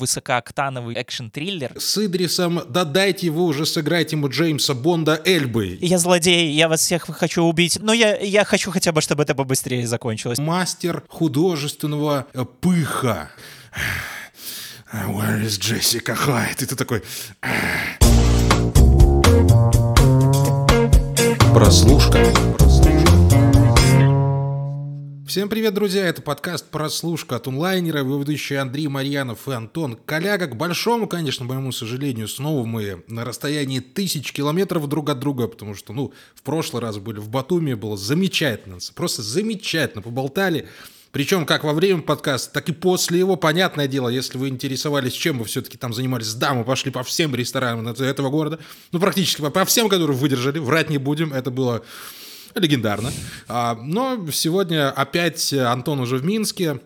высокооктановый 0.00 0.96
экшн-триллер. 0.96 1.72
С 1.78 1.98
Идрисом, 1.98 2.62
да 2.68 2.84
дайте 2.84 3.30
вы 3.30 3.44
уже 3.44 3.66
сыграть 3.66 4.12
ему 4.12 4.28
Джеймса 4.28 4.74
Бонда 4.74 5.20
Эльбы. 5.24 5.78
Я 5.80 5.98
злодей, 5.98 6.50
я 6.50 6.68
вас 6.68 6.80
всех 6.80 7.04
хочу 7.04 7.42
убить, 7.42 7.78
но 7.80 7.92
я, 7.92 8.16
я 8.16 8.44
хочу 8.44 8.70
хотя 8.70 8.92
бы, 8.92 9.00
чтобы 9.00 9.22
это 9.22 9.34
побыстрее 9.34 9.86
закончилось. 9.86 10.38
Мастер 10.38 11.04
художественного 11.08 12.26
э, 12.32 12.44
пыха. 12.60 13.30
Where 14.92 15.44
is 15.44 15.60
Jessica 15.60 16.16
Hyde? 16.16 16.62
И 16.62 16.66
ты 16.66 16.74
такой... 16.74 17.02
Прослушка. 21.54 22.18
Всем 25.30 25.48
привет, 25.48 25.74
друзья! 25.74 26.06
Это 26.06 26.22
подкаст 26.22 26.68
«Прослушка» 26.70 27.36
от 27.36 27.46
онлайнера. 27.46 28.00
Его 28.00 28.18
ведущие 28.18 28.58
Андрей 28.58 28.88
Марьянов 28.88 29.46
и 29.46 29.52
Антон 29.52 29.94
Коляга. 29.94 30.48
К 30.48 30.56
большому, 30.56 31.06
конечно, 31.06 31.44
моему 31.44 31.70
сожалению, 31.70 32.26
снова 32.26 32.66
мы 32.66 33.04
на 33.06 33.24
расстоянии 33.24 33.78
тысяч 33.78 34.32
километров 34.32 34.88
друг 34.88 35.08
от 35.08 35.20
друга, 35.20 35.46
потому 35.46 35.76
что, 35.76 35.92
ну, 35.92 36.12
в 36.34 36.42
прошлый 36.42 36.82
раз 36.82 36.98
были 36.98 37.20
в 37.20 37.28
Батуми, 37.28 37.74
было 37.74 37.96
замечательно, 37.96 38.78
просто 38.96 39.22
замечательно 39.22 40.02
поболтали. 40.02 40.66
Причем 41.12 41.46
как 41.46 41.62
во 41.62 41.74
время 41.74 42.02
подкаста, 42.02 42.52
так 42.52 42.68
и 42.68 42.72
после 42.72 43.20
его, 43.20 43.36
понятное 43.36 43.86
дело, 43.86 44.08
если 44.08 44.36
вы 44.36 44.48
интересовались, 44.48 45.12
чем 45.12 45.38
вы 45.38 45.44
все-таки 45.44 45.78
там 45.78 45.94
занимались, 45.94 46.34
да, 46.34 46.54
мы 46.54 46.64
пошли 46.64 46.90
по 46.90 47.04
всем 47.04 47.36
ресторанам 47.36 47.86
этого 47.86 48.30
города, 48.30 48.58
ну, 48.90 48.98
практически 48.98 49.48
по 49.48 49.64
всем, 49.64 49.88
которые 49.88 50.16
выдержали, 50.16 50.58
врать 50.58 50.90
не 50.90 50.98
будем, 50.98 51.32
это 51.32 51.52
было 51.52 51.84
легендарно. 52.54 53.10
А, 53.48 53.74
но 53.74 54.26
сегодня 54.32 54.90
опять 54.90 55.52
Антон 55.52 56.00
уже 56.00 56.16
в 56.16 56.24
Минске, 56.24 56.80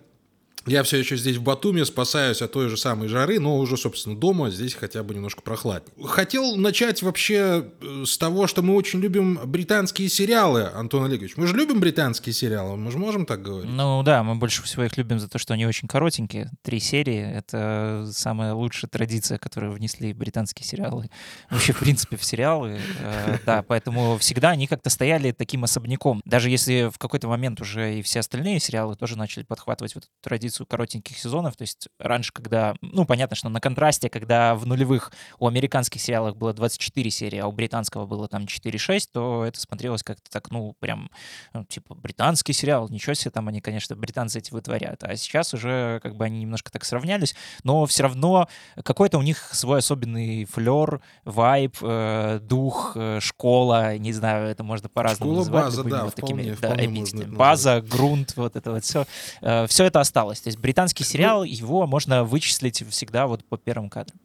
я 0.67 0.83
все 0.83 0.99
еще 0.99 1.17
здесь 1.17 1.37
в 1.37 1.43
Батуми, 1.43 1.83
спасаюсь 1.83 2.43
от 2.43 2.53
той 2.53 2.69
же 2.69 2.77
самой 2.77 3.09
жары, 3.09 3.39
но 3.39 3.59
уже, 3.59 3.77
собственно, 3.77 4.17
дома, 4.17 4.51
здесь 4.51 4.75
хотя 4.75 5.03
бы 5.03 5.15
немножко 5.15 5.43
прохладнее. 5.43 5.93
Хотел 6.07 6.57
начать 6.57 7.03
вообще 7.03 7.71
э, 7.81 8.05
с 8.07 8.17
того, 8.19 8.47
что 8.47 8.63
мы 8.63 8.75
очень 8.75 9.01
любим 9.01 9.39
британские 9.45 10.09
сериалы, 10.09 10.71
Антон 10.75 11.05
Олегович. 11.05 11.37
Мы 11.37 11.47
же 11.47 11.55
любим 11.55 11.81
британские 11.81 12.33
сериалы, 12.33 12.77
мы 12.77 12.91
же 12.91 12.99
можем 12.99 13.27
так 13.27 13.43
говорить? 13.43 13.71
Ну 13.71 14.03
да, 14.03 14.23
мы 14.23 14.37
больше 14.37 14.63
всего 14.63 14.85
их 14.85 14.97
любим 14.97 15.19
за 15.19 15.29
то, 15.29 15.39
что 15.39 15.55
они 15.55 15.67
очень 15.67 15.89
коротенькие. 15.89 16.51
Три 16.63 16.81
серии— 16.81 17.21
это 17.37 18.09
самая 18.13 18.55
лучшая 18.55 18.89
традиция, 18.89 19.39
которую 19.39 19.73
внесли 19.73 20.13
британские 20.13 20.67
сериалы. 20.67 21.11
Вообще, 21.51 21.73
в 21.73 21.81
принципе, 21.81 22.17
в 22.17 22.25
сериалы. 22.25 22.81
Э, 23.01 23.39
да, 23.45 23.63
поэтому 23.63 24.19
всегда 24.19 24.51
они 24.51 24.67
как-то 24.67 24.91
стояли 24.91 25.33
таким 25.33 25.65
особняком. 25.65 26.23
Даже 26.25 26.51
если 26.51 26.91
в 26.93 26.99
какой-то 26.99 27.29
момент 27.29 27.61
уже 27.61 27.99
и 27.99 28.03
все 28.03 28.21
остальные 28.21 28.61
сериалы 28.61 28.97
тоже 28.97 29.17
начали 29.17 29.45
подхватывать 29.45 29.95
вот 29.95 30.05
эту 30.05 30.13
традицию 30.23 30.54
традицию 30.55 30.67
коротеньких 30.67 31.19
сезонов. 31.19 31.57
То 31.57 31.63
есть 31.63 31.89
раньше, 31.99 32.33
когда, 32.33 32.75
ну, 32.81 33.05
понятно, 33.05 33.37
что 33.37 33.49
на 33.49 33.61
контрасте, 33.61 34.09
когда 34.09 34.55
в 34.55 34.67
нулевых 34.67 35.13
у 35.39 35.47
американских 35.47 36.01
сериалов 36.01 36.37
было 36.37 36.53
24 36.53 37.11
серии, 37.11 37.39
а 37.39 37.47
у 37.47 37.53
британского 37.53 38.07
было 38.07 38.29
там 38.29 38.45
4-6, 38.45 39.09
то 39.13 39.45
это 39.45 39.61
смотрелось 39.61 40.03
как-то 40.03 40.31
так, 40.31 40.51
ну, 40.51 40.75
прям, 40.79 41.11
ну, 41.53 41.65
типа, 41.65 41.95
британский 41.95 42.53
сериал, 42.53 42.89
ничего 42.89 43.15
себе, 43.15 43.31
там 43.31 43.49
они, 43.49 43.61
конечно, 43.61 43.97
британцы 43.97 44.39
эти 44.39 44.53
вытворяют. 44.53 45.03
А 45.03 45.17
сейчас 45.17 45.55
уже 45.55 46.01
как 46.03 46.17
бы 46.17 46.25
они 46.25 46.41
немножко 46.41 46.71
так 46.71 46.85
сравнялись, 46.85 47.35
но 47.65 47.87
все 47.87 48.05
равно 48.05 48.49
какой-то 48.83 49.19
у 49.19 49.23
них 49.23 49.39
свой 49.55 49.79
особенный 49.79 50.45
флер, 50.45 51.01
вайб, 51.25 51.77
э, 51.81 52.39
дух, 52.43 52.93
э, 52.95 53.19
школа, 53.21 53.97
не 53.99 54.13
знаю, 54.13 54.49
это 54.49 54.63
можно 54.63 54.89
по-разному 54.89 55.33
называть. 55.33 55.65
База, 55.65 55.85
да, 55.85 56.05
вот 56.05 56.15
такими, 56.15 56.53
вполне, 56.53 56.57
да, 56.61 56.69
вполне 56.69 57.37
база, 57.37 57.81
грунт, 57.81 58.37
вот 58.37 58.57
это 58.57 58.71
вот 58.73 58.85
все. 58.85 59.07
Э, 59.41 59.67
все 59.67 59.85
это 59.85 60.01
осталось. 60.01 60.44
То 60.45 60.49
есть 60.49 60.59
британский 60.59 61.05
сериал, 61.05 61.43
его 61.43 61.87
можно 61.87 62.23
вычислить 62.23 62.85
всегда 62.91 63.27
вот 63.27 63.43
по 63.47 63.57
первым 63.57 63.89
кадрам. 63.89 64.21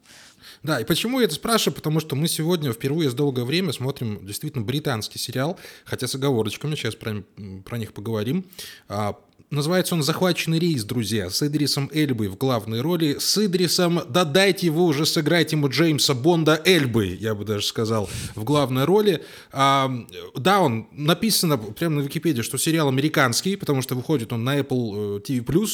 Да, 0.62 0.78
и 0.78 0.84
почему 0.84 1.18
я 1.18 1.24
это 1.24 1.34
спрашиваю? 1.34 1.74
Потому 1.74 1.98
что 1.98 2.14
мы 2.14 2.28
сегодня 2.28 2.72
впервые 2.72 3.08
за 3.08 3.16
долгое 3.16 3.46
время 3.46 3.72
смотрим 3.72 4.26
действительно 4.26 4.62
британский 4.62 5.18
сериал, 5.18 5.58
хотя 5.86 6.06
с 6.06 6.14
оговорочками, 6.14 6.74
сейчас 6.74 6.94
про, 6.94 7.24
про 7.64 7.78
них 7.78 7.94
поговорим. 7.94 8.44
А, 8.86 9.18
Называется 9.50 9.96
он 9.96 10.04
«Захваченный 10.04 10.60
рейс, 10.60 10.84
друзья», 10.84 11.28
с 11.28 11.44
Идрисом 11.44 11.90
Эльбой 11.92 12.28
в 12.28 12.36
главной 12.36 12.82
роли. 12.82 13.16
С 13.18 13.36
Идрисом, 13.36 14.00
да 14.08 14.24
дайте 14.24 14.70
вы 14.70 14.84
уже 14.84 15.04
сыграть 15.04 15.50
ему 15.50 15.68
Джеймса 15.68 16.14
Бонда 16.14 16.62
Эльбы, 16.64 17.06
я 17.06 17.34
бы 17.34 17.44
даже 17.44 17.66
сказал, 17.66 18.08
в 18.36 18.44
главной 18.44 18.84
роли. 18.84 19.24
А, 19.50 19.90
да, 20.36 20.60
он 20.60 20.86
написано 20.92 21.58
прямо 21.58 21.96
на 21.96 22.00
Википедии, 22.02 22.42
что 22.42 22.58
сериал 22.58 22.88
американский, 22.88 23.56
потому 23.56 23.82
что 23.82 23.96
выходит 23.96 24.32
он 24.32 24.44
на 24.44 24.60
Apple 24.60 25.16
э, 25.16 25.20
TV+. 25.20 25.68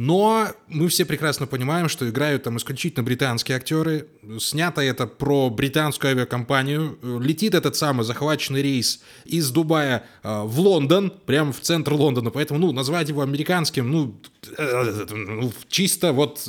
Но 0.00 0.46
мы 0.68 0.86
все 0.86 1.04
прекрасно 1.04 1.48
понимаем, 1.48 1.88
что 1.88 2.08
играют 2.08 2.44
там 2.44 2.56
исключительно 2.56 3.02
британские 3.02 3.56
актеры. 3.56 4.06
Снято 4.38 4.80
это 4.80 5.08
про 5.08 5.50
британскую 5.50 6.12
авиакомпанию. 6.12 6.96
Летит 7.20 7.52
этот 7.54 7.74
самый 7.74 8.04
захваченный 8.04 8.62
рейс 8.62 9.02
из 9.24 9.50
Дубая 9.50 10.04
э, 10.22 10.42
в 10.44 10.60
Лондон, 10.60 11.12
прямо 11.26 11.52
в 11.52 11.58
центр 11.58 11.94
Лондона. 11.94 12.30
Поэтому, 12.30 12.60
ну, 12.60 12.70
назвать 12.70 13.08
его 13.08 13.22
американским, 13.22 13.90
ну, 13.90 14.20
э, 14.56 15.06
ну 15.10 15.52
чисто 15.66 16.12
вот 16.12 16.48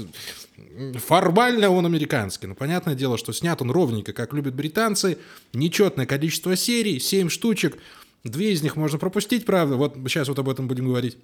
формально 1.07 1.71
он 1.71 1.87
американский. 1.87 2.45
Но 2.45 2.53
понятное 2.53 2.93
дело, 2.93 3.17
что 3.17 3.33
снят 3.33 3.59
он 3.63 3.71
ровненько, 3.71 4.13
как 4.13 4.31
любят 4.31 4.53
британцы. 4.53 5.17
Нечетное 5.53 6.05
количество 6.05 6.55
серий, 6.55 6.99
7 6.99 7.29
штучек. 7.29 7.79
Две 8.23 8.51
из 8.51 8.61
них 8.61 8.75
можно 8.75 8.99
пропустить, 8.99 9.47
правда. 9.47 9.75
Вот 9.75 9.95
сейчас 10.05 10.27
вот 10.27 10.37
об 10.37 10.49
этом 10.49 10.67
будем 10.67 10.85
говорить. 10.85 11.17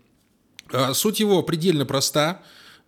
А, 0.76 0.94
суть 0.94 1.20
его 1.20 1.42
предельно 1.42 1.86
проста. 1.86 2.42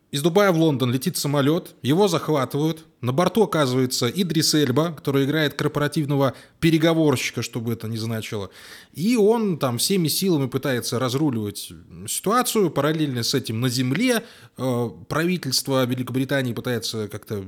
Из 0.10 0.22
Дубая 0.22 0.54
в 0.54 0.58
Лондон 0.58 0.92
летит 0.92 1.18
самолет, 1.18 1.76
его 1.82 2.08
захватывают. 2.08 2.86
На 3.02 3.12
борту 3.12 3.44
оказывается 3.44 4.08
Идрис 4.08 4.54
Эльба, 4.54 4.94
который 4.94 5.26
играет 5.26 5.54
корпоративного 5.54 6.34
переговорщика, 6.62 7.42
чтобы 7.42 7.74
это 7.74 7.90
не 7.90 7.98
значило. 7.98 8.50
И 8.94 9.18
он 9.18 9.58
там 9.58 9.78
всеми 9.78 10.08
силами 10.08 10.48
пытается 10.48 10.98
разруливать 10.98 11.72
ситуацию. 12.08 12.72
Параллельно 12.72 13.24
с 13.24 13.34
этим 13.34 13.60
на 13.60 13.68
земле 13.68 14.24
э, 14.58 14.90
правительство 15.10 15.86
Великобритании 15.86 16.54
пытается 16.54 17.10
как-то 17.10 17.44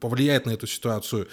повлиять 0.00 0.46
на 0.46 0.50
эту 0.50 0.66
ситуацию. 0.66 1.28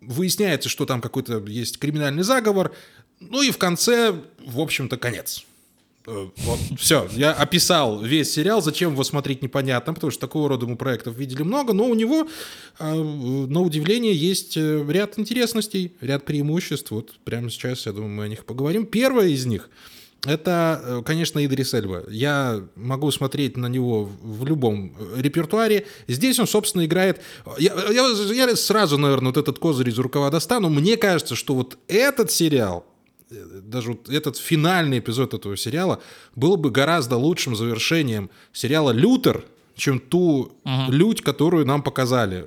Выясняется, 0.00 0.70
что 0.70 0.86
там 0.86 1.02
какой-то 1.02 1.44
есть 1.46 1.78
криминальный 1.78 2.22
заговор. 2.22 2.72
Ну 3.20 3.42
и 3.42 3.50
в 3.50 3.58
конце, 3.58 4.14
в 4.46 4.60
общем-то, 4.60 4.96
конец. 4.96 5.44
Э, 6.06 6.28
вот, 6.36 6.58
все, 6.78 7.08
я 7.12 7.32
описал 7.32 8.00
весь 8.00 8.32
сериал, 8.32 8.60
зачем 8.60 8.92
его 8.92 9.04
смотреть 9.04 9.42
непонятно, 9.42 9.94
потому 9.94 10.10
что 10.10 10.20
такого 10.20 10.48
рода 10.48 10.66
мы 10.66 10.76
проектов 10.76 11.16
видели 11.16 11.42
много, 11.42 11.72
но 11.72 11.86
у 11.86 11.94
него, 11.94 12.26
э, 12.78 12.94
на 12.94 13.60
удивление, 13.60 14.14
есть 14.14 14.56
э, 14.56 14.84
ряд 14.88 15.18
интересностей, 15.18 15.92
ряд 16.00 16.24
преимуществ. 16.24 16.90
Вот 16.90 17.12
прямо 17.24 17.50
сейчас, 17.50 17.86
я 17.86 17.92
думаю, 17.92 18.10
мы 18.10 18.24
о 18.24 18.28
них 18.28 18.44
поговорим. 18.44 18.86
Первое 18.86 19.28
из 19.28 19.46
них– 19.46 19.70
это, 20.26 21.02
конечно, 21.04 21.44
Идрис 21.44 21.74
Эльба. 21.74 22.04
Я 22.08 22.62
могу 22.76 23.10
смотреть 23.10 23.56
на 23.56 23.66
него 23.66 24.04
в 24.04 24.44
любом 24.44 24.94
репертуаре. 25.16 25.86
Здесь 26.06 26.38
он, 26.38 26.46
собственно, 26.46 26.84
играет... 26.84 27.20
Я, 27.58 27.74
я, 27.90 28.08
я 28.32 28.56
сразу, 28.56 28.98
наверное, 28.98 29.28
вот 29.32 29.36
этот 29.36 29.58
козырь 29.58 29.90
из 29.90 29.98
рукава 29.98 30.30
достану. 30.30 30.68
Мне 30.68 30.96
кажется, 30.96 31.34
что 31.34 31.54
вот 31.54 31.76
этот 31.88 32.30
сериал, 32.30 32.86
даже 33.62 33.92
вот 33.92 34.08
этот 34.08 34.36
финальный 34.36 34.98
эпизод 34.98 35.34
этого 35.34 35.56
сериала 35.56 36.00
был 36.36 36.56
бы 36.56 36.70
гораздо 36.70 37.16
лучшим 37.16 37.56
завершением 37.56 38.30
сериала 38.52 38.90
«Лютер», 38.90 39.44
чем 39.74 39.98
ту 39.98 40.52
лють, 40.88 41.22
которую 41.22 41.66
нам 41.66 41.82
показали 41.82 42.44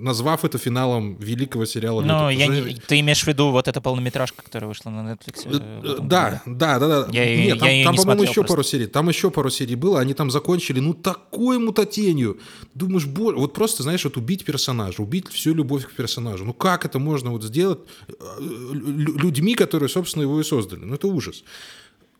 назвав 0.00 0.44
это 0.44 0.58
финалом 0.58 1.16
великого 1.16 1.66
сериала. 1.66 2.02
Ну, 2.02 2.30
я 2.30 2.46
не, 2.46 2.74
ты 2.74 3.00
имеешь 3.00 3.22
в 3.22 3.26
виду 3.26 3.50
вот 3.50 3.68
эта 3.68 3.80
полнометражка, 3.80 4.42
которая 4.42 4.68
вышла 4.68 4.90
на 4.90 5.12
Netflix? 5.12 5.46
Э, 5.46 5.98
да, 6.00 6.42
да, 6.46 6.78
да, 6.78 6.88
да. 6.88 7.08
Я, 7.12 7.36
Нет, 7.36 7.58
там, 7.58 7.68
там 7.84 7.96
по-моему, 7.96 8.22
еще 8.22 8.34
просто. 8.34 8.52
пару 8.52 8.62
серий. 8.62 8.86
Там 8.86 9.08
еще 9.08 9.30
пару 9.30 9.50
серий 9.50 9.76
было, 9.76 10.00
они 10.00 10.14
там 10.14 10.30
закончили, 10.30 10.80
ну, 10.80 10.94
такой 10.94 11.58
мутатенью. 11.58 12.38
Думаешь, 12.74 13.06
боль... 13.06 13.34
вот 13.34 13.54
просто, 13.54 13.82
знаешь, 13.82 14.04
вот 14.04 14.16
убить 14.16 14.44
персонажа, 14.44 15.02
убить 15.02 15.28
всю 15.28 15.54
любовь 15.54 15.86
к 15.86 15.92
персонажу. 15.92 16.44
Ну, 16.44 16.52
как 16.52 16.84
это 16.84 16.98
можно 16.98 17.30
вот 17.30 17.42
сделать 17.42 17.80
э, 18.08 18.12
людьми, 18.72 19.54
которые, 19.54 19.88
собственно, 19.88 20.22
его 20.22 20.40
и 20.40 20.44
создали? 20.44 20.84
Ну, 20.84 20.94
это 20.94 21.06
ужас. 21.08 21.44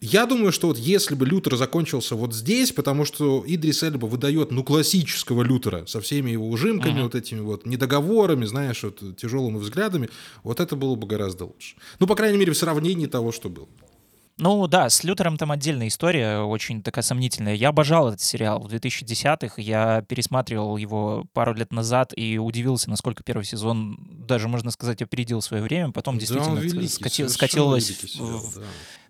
Я 0.01 0.27
думаю, 0.27 0.53
что 0.53 0.69
вот 0.69 0.79
если 0.79 1.15
бы 1.15 1.25
Лютер 1.25 1.57
закончился 1.57 2.17
вот 2.17 2.35
здесь, 2.35 2.73
потому 2.73 3.05
что 3.05 3.43
Идрис 3.47 3.83
Эльба 3.83 4.07
выдает, 4.07 4.51
ну, 4.51 4.63
классического 4.63 5.43
Лютера 5.43 5.87
со 5.87 6.01
всеми 6.01 6.31
его 6.31 6.49
ужимками, 6.49 6.99
uh-huh. 6.99 7.05
вот 7.05 7.15
этими 7.15 7.41
вот 7.41 7.65
недоговорами, 7.65 8.45
знаешь, 8.45 8.83
вот 8.83 9.17
тяжелыми 9.17 9.57
взглядами, 9.57 10.11
вот 10.43 10.61
это 10.61 10.77
было 10.77 10.95
бы 10.97 11.07
гораздо 11.07 11.47
лучше. 11.47 11.77
Ну, 11.99 12.07
по 12.07 12.15
крайней 12.15 12.37
мере, 12.37 12.53
в 12.53 12.57
сравнении 12.57 13.07
того, 13.07 13.33
что 13.33 13.49
было. 13.49 13.69
Ну 14.39 14.67
да, 14.67 14.91
с 14.91 15.03
Лютером 15.03 15.39
там 15.39 15.51
отдельная 15.51 15.89
история, 15.89 16.41
очень 16.41 16.83
такая 16.83 17.03
сомнительная. 17.03 17.55
Я 17.55 17.71
обожал 17.71 18.09
этот 18.09 18.21
сериал 18.21 18.61
в 18.61 18.67
2010-х, 18.67 19.55
я 19.63 20.03
пересматривал 20.03 20.77
его 20.77 21.25
пару 21.33 21.55
лет 21.55 21.73
назад 21.73 22.13
и 22.15 22.37
удивился, 22.37 22.91
насколько 22.91 23.23
первый 23.23 23.45
сезон, 23.45 23.97
даже 24.29 24.49
можно 24.49 24.71
сказать, 24.71 25.01
опередил 25.01 25.41
свое 25.41 25.63
время, 25.63 25.91
потом 25.91 26.17
да, 26.17 26.21
действительно 26.21 26.59
великий, 26.59 27.29
скатилось 27.29 27.87
сериал, 27.87 28.39
в, 28.39 28.57
да 28.57 28.67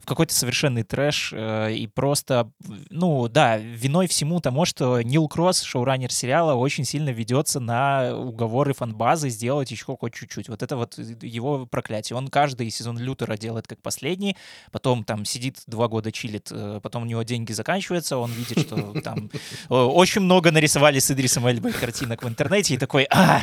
какой-то 0.07 0.35
совершенный 0.35 0.83
трэш, 0.83 1.33
э, 1.33 1.73
и 1.75 1.87
просто, 1.87 2.51
ну, 2.91 3.29
да, 3.29 3.59
виной 3.59 4.07
всему 4.07 4.41
тому, 4.41 4.65
что 4.65 5.03
Нил 5.03 5.29
Кросс, 5.29 5.63
шоураннер 5.63 6.13
сериала, 6.13 6.55
очень 6.55 6.85
сильно 6.85 7.11
ведется 7.11 7.61
на 7.61 8.17
уговоры 8.17 8.73
фанбазы 8.73 9.29
сделать 9.29 9.71
еще 9.71 9.97
хоть 9.97 10.15
чуть-чуть. 10.15 10.49
Вот 10.49 10.63
это 10.63 10.77
вот 10.77 10.99
его 10.99 11.67
проклятие. 11.67 12.17
Он 12.17 12.29
каждый 12.29 12.71
сезон 12.71 12.99
Лютера 12.99 13.37
делает 13.37 13.67
как 13.67 13.83
последний, 13.83 14.37
потом 14.71 15.05
там 15.05 15.25
сидит 15.25 15.63
два 15.67 15.89
года 15.89 16.13
чилит, 16.13 16.49
э, 16.51 16.81
потом 16.83 17.03
у 17.03 17.07
него 17.07 17.23
деньги 17.23 17.53
заканчиваются, 17.53 18.17
он 18.17 18.31
видит, 18.31 18.61
что 18.61 19.01
там 19.05 19.31
очень 19.69 20.23
много 20.23 20.51
нарисовали 20.53 21.01
с 21.01 21.11
Идрисом 21.11 21.47
Эльбой 21.49 21.73
картинок 21.73 22.23
в 22.23 22.29
интернете, 22.29 22.75
и 22.75 22.79
такой, 22.79 23.07
а, 23.11 23.43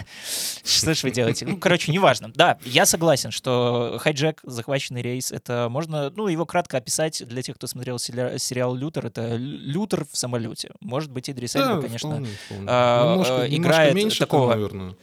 что 0.63 0.94
ж 0.94 1.04
вы 1.04 1.12
делаете? 1.12 1.45
Ну, 1.45 1.57
короче, 1.57 1.92
неважно. 1.92 2.31
Да, 2.33 2.57
я 2.63 2.86
согласен, 2.86 3.31
что 3.31 3.98
хайджек, 4.00 4.39
захваченный 4.44 5.01
рейс, 5.01 5.31
это 5.31 5.68
можно, 5.69 6.09
ну, 6.16 6.27
его 6.27 6.45
кратко 6.53 6.77
описать 6.77 7.27
для 7.27 7.41
тех, 7.41 7.55
кто 7.55 7.65
смотрел 7.65 7.97
сериал 7.97 8.75
«Лютер», 8.75 9.07
это 9.07 9.38
Лютер 9.38 10.05
в 10.05 10.15
самолете. 10.15 10.69
Может 10.81 11.09
быть, 11.09 11.27
Идрис 11.27 11.55
Эльба, 11.55 11.81
конечно, 11.81 12.09
вполне, 12.11 12.29
вполне. 12.45 12.65
А, 12.69 13.09
немножко, 13.09 13.33
э, 13.33 13.55
играет 13.55 13.95
немножко 13.95 14.19
такого... 14.19 14.51
Там, 14.51 14.59
наверное 14.61 14.95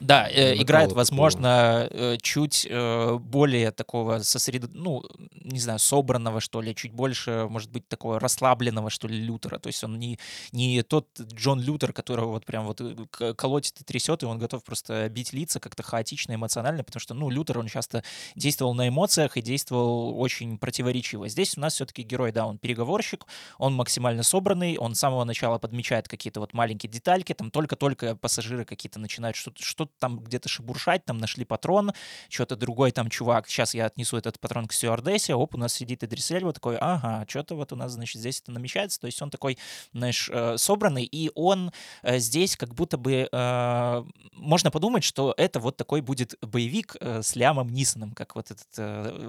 да, 0.00 0.28
э, 0.28 0.56
играет, 0.56 0.92
возможно, 0.92 1.88
э, 1.90 2.18
чуть 2.20 2.66
э, 2.68 3.16
более 3.18 3.70
такого 3.70 4.18
сосредо... 4.18 4.68
ну, 4.72 5.02
не 5.32 5.58
знаю, 5.58 5.78
собранного, 5.78 6.40
что 6.40 6.60
ли, 6.60 6.74
чуть 6.74 6.92
больше, 6.92 7.46
может 7.48 7.70
быть, 7.70 7.88
такого 7.88 8.20
расслабленного, 8.20 8.90
что 8.90 9.08
ли, 9.08 9.18
Лютера. 9.18 9.58
То 9.58 9.68
есть 9.68 9.82
он 9.84 9.98
не, 9.98 10.18
не 10.52 10.82
тот 10.82 11.08
Джон 11.18 11.60
Лютер, 11.60 11.94
которого 11.94 12.32
вот 12.32 12.44
прям 12.44 12.66
вот 12.66 12.80
э, 12.80 13.34
колотит 13.34 13.80
и 13.80 13.84
трясет, 13.84 14.22
и 14.22 14.26
он 14.26 14.38
готов 14.38 14.64
просто 14.64 15.08
бить 15.08 15.32
лица 15.32 15.60
как-то 15.60 15.82
хаотично, 15.82 16.34
эмоционально, 16.34 16.84
потому 16.84 17.00
что, 17.00 17.14
ну, 17.14 17.30
Лютер, 17.30 17.58
он 17.58 17.68
часто 17.68 18.04
действовал 18.34 18.74
на 18.74 18.88
эмоциях 18.88 19.38
и 19.38 19.42
действовал 19.42 20.18
очень 20.20 20.58
противоречиво. 20.58 21.26
Здесь 21.28 21.56
у 21.56 21.60
нас 21.60 21.74
все-таки 21.74 22.02
герой, 22.02 22.32
да, 22.32 22.46
он 22.46 22.58
переговорщик, 22.58 23.26
он 23.56 23.74
максимально 23.74 24.22
собранный, 24.22 24.76
он 24.76 24.94
с 24.94 24.98
самого 24.98 25.24
начала 25.24 25.58
подмечает 25.58 26.06
какие-то 26.06 26.40
вот 26.40 26.52
маленькие 26.52 26.90
детальки, 26.90 27.32
там 27.32 27.50
только-только 27.50 28.14
пассажиры 28.14 28.66
какие-то 28.66 28.98
начинают 28.98 29.36
что-то 29.36 29.64
что 29.64 29.85
там 29.98 30.20
где-то 30.20 30.48
шебуршать, 30.48 31.04
там 31.04 31.18
нашли 31.18 31.44
патрон, 31.44 31.92
что-то 32.28 32.56
другой 32.56 32.92
там 32.92 33.10
чувак, 33.10 33.48
сейчас 33.48 33.74
я 33.74 33.86
отнесу 33.86 34.16
этот 34.16 34.38
патрон 34.40 34.66
к 34.66 34.72
стюардессе, 34.72 35.34
оп, 35.34 35.54
у 35.54 35.58
нас 35.58 35.74
сидит 35.74 36.04
Идрис 36.04 36.30
Эльба 36.30 36.52
такой, 36.52 36.76
ага, 36.76 37.24
что-то 37.28 37.54
вот 37.54 37.72
у 37.72 37.76
нас, 37.76 37.92
значит, 37.92 38.20
здесь 38.20 38.40
это 38.40 38.52
намечается, 38.52 39.00
то 39.00 39.06
есть 39.06 39.20
он 39.22 39.30
такой, 39.30 39.58
знаешь, 39.92 40.30
э, 40.32 40.56
собранный, 40.58 41.04
и 41.04 41.30
он 41.34 41.72
э, 42.02 42.18
здесь 42.18 42.56
как 42.56 42.74
будто 42.74 42.96
бы, 42.96 43.28
э, 43.30 44.04
можно 44.32 44.70
подумать, 44.70 45.04
что 45.04 45.34
это 45.36 45.60
вот 45.60 45.76
такой 45.76 46.00
будет 46.00 46.34
боевик 46.40 46.96
с 47.00 47.36
Лямом 47.36 47.68
Нисоном, 47.68 48.12
как 48.12 48.36
вот 48.36 48.50
этот 48.50 48.66